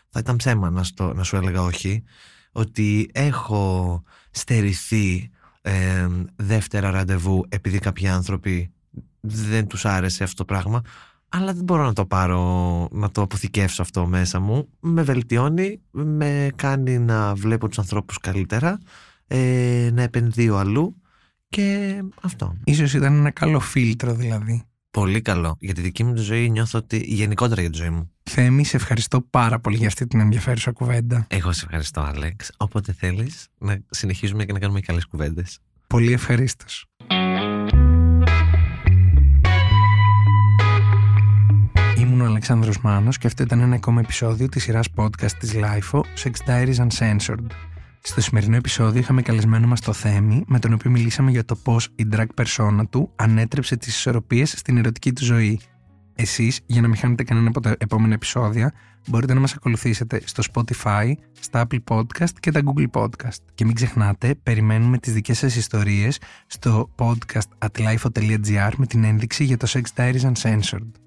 Θα 0.10 0.20
ήταν 0.20 0.36
ψέμα 0.36 0.70
να, 0.70 0.84
στο, 0.84 1.14
να 1.14 1.24
σου 1.24 1.36
έλεγα 1.36 1.62
όχι, 1.62 2.04
ότι 2.52 3.10
έχω 3.14 4.04
στερηθεί 4.32 5.30
ε, 5.62 6.08
δεύτερα 6.36 6.92
ραντεβού 6.92 7.46
επειδή 7.50 7.80
κάποιοι 7.80 8.08
άνθρωποι 8.08 8.72
δεν 9.20 9.68
τους 9.68 9.86
άρεσε 9.86 10.24
αυτό 10.24 10.36
το 10.36 10.46
πράγμα 10.46 10.82
αλλά 11.30 11.54
δεν 11.54 11.64
μπορώ 11.64 11.84
να 11.84 11.94
το 11.94 12.06
πάρω, 12.06 12.88
να 12.92 13.12
το 13.12 13.22
αποθηκεύσω 13.22 13.82
αυτό 13.82 14.06
μέσα 14.06 14.40
μου. 14.40 14.70
Με 14.80 15.04
βελτιώνει, 15.04 15.82
με 15.92 16.50
κάνει 16.56 17.00
να 17.00 17.36
βλέπω 17.36 17.68
τους 17.68 17.80
ανθρώπους 17.80 18.18
καλύτερα, 18.18 18.80
ε, 19.28 19.90
να 19.94 20.02
επενδύω 20.02 20.56
αλλού 20.56 21.02
και 21.50 21.98
αυτό. 22.22 22.56
Ίσως 22.64 22.94
ήταν 22.94 23.14
ένα 23.16 23.32
καλό 23.32 23.60
φίλτρο 23.60 24.14
δηλαδή. 24.14 24.67
Πολύ 24.92 25.22
καλό. 25.22 25.58
Για 25.60 25.74
τη 25.74 25.82
δική 25.82 26.04
μου 26.04 26.14
τη 26.14 26.22
ζωή 26.22 26.50
νιώθω 26.50 26.80
ότι 26.80 26.98
γενικότερα 26.98 27.62
για 27.62 27.70
τη 27.70 27.78
ζωή 27.78 27.90
μου. 27.90 28.12
Θέμη, 28.24 28.66
σε 28.66 28.76
ευχαριστώ 28.76 29.22
πάρα 29.22 29.60
πολύ 29.60 29.78
για 29.78 29.88
αυτή 29.88 30.08
την 30.08 30.20
ενδιαφέρουσα 30.20 30.72
κουβέντα. 30.72 31.28
Εγώ 31.30 31.52
σε 31.52 31.66
ευχαριστώ, 31.66 32.02
Άλεξ. 32.02 32.52
Όποτε 32.58 32.94
θέλεις 32.94 33.48
να 33.58 33.78
συνεχίζουμε 33.90 34.46
και 34.46 34.54
να 34.54 34.60
κάνουμε 34.60 34.80
καλές 34.80 35.06
κουβέντες. 35.06 35.60
Πολύ 35.88 36.14
ευχαρίστως. 36.14 36.86
Ήμουν 41.98 42.22
ο 42.22 42.26
Αλεξάνδρος 42.26 42.80
Μάνος 42.82 43.18
και 43.18 43.28
αυτό 43.28 43.44
ήταν 43.44 43.60
ένα 43.60 43.76
ακόμα 43.76 44.00
επεισόδιο 44.00 44.50
της 44.50 44.64
σειράς 44.64 44.88
podcast 44.96 45.32
της 45.40 45.54
LIFO, 45.56 46.02
Sex 46.24 46.32
Diaries 46.48 46.88
Uncensored. 46.88 47.46
Στο 48.02 48.22
σημερινό 48.22 48.56
επεισόδιο 48.56 49.00
είχαμε 49.00 49.22
καλεσμένο 49.22 49.68
μας 49.68 49.82
το 49.82 49.94
Θέμη, 49.94 50.44
με 50.48 50.60
τον 50.60 50.74
οποίο 50.74 50.92
μιλήσαμε 50.92 51.32
για 51.32 51.46
το 51.46 51.56
πώς 51.56 51.90
η 51.96 52.08
drag 52.12 52.26
persona 52.36 52.82
του 52.90 53.12
ανέτρεψε 53.16 53.78
τις 53.78 53.96
ισορροπίες 53.96 54.54
στην 54.58 54.78
ερωτική 54.78 55.14
του 55.14 55.26
ζωή. 55.26 55.60
Εσείς, 56.16 56.62
για 56.66 56.82
να 56.82 56.88
μην 56.88 56.98
χάνετε 56.98 57.24
κανένα 57.24 57.48
από 57.48 57.60
τα 57.60 57.76
επόμενα 57.78 58.14
επεισόδια, 58.14 58.74
μπορείτε 59.08 59.34
να 59.34 59.40
μας 59.40 59.54
ακολουθήσετε 59.54 60.22
στο 60.26 60.44
Spotify, 60.54 61.12
στα 61.40 61.68
Apple 61.68 61.96
Podcast 61.96 62.32
και 62.40 62.52
τα 62.52 62.62
Google 62.66 63.02
Podcast. 63.02 63.42
Και 63.56 63.66
μην 63.66 63.76
ξεχνάτε, 63.76 64.36
περιμένουμε 64.44 64.98
τις 64.98 65.14
δικές 65.14 65.38
σας 65.38 65.56
ιστορίες 65.56 66.20
στο 66.48 66.90
podcast 66.98 67.68
at 67.68 67.96
lifeo.gr 67.96 68.72
με 68.78 68.86
την 68.86 69.04
ένδειξη 69.04 69.44
για 69.44 69.58
το 69.58 69.68
Sex 69.70 69.82
Diaries 69.96 70.32
Uncensored. 70.34 71.07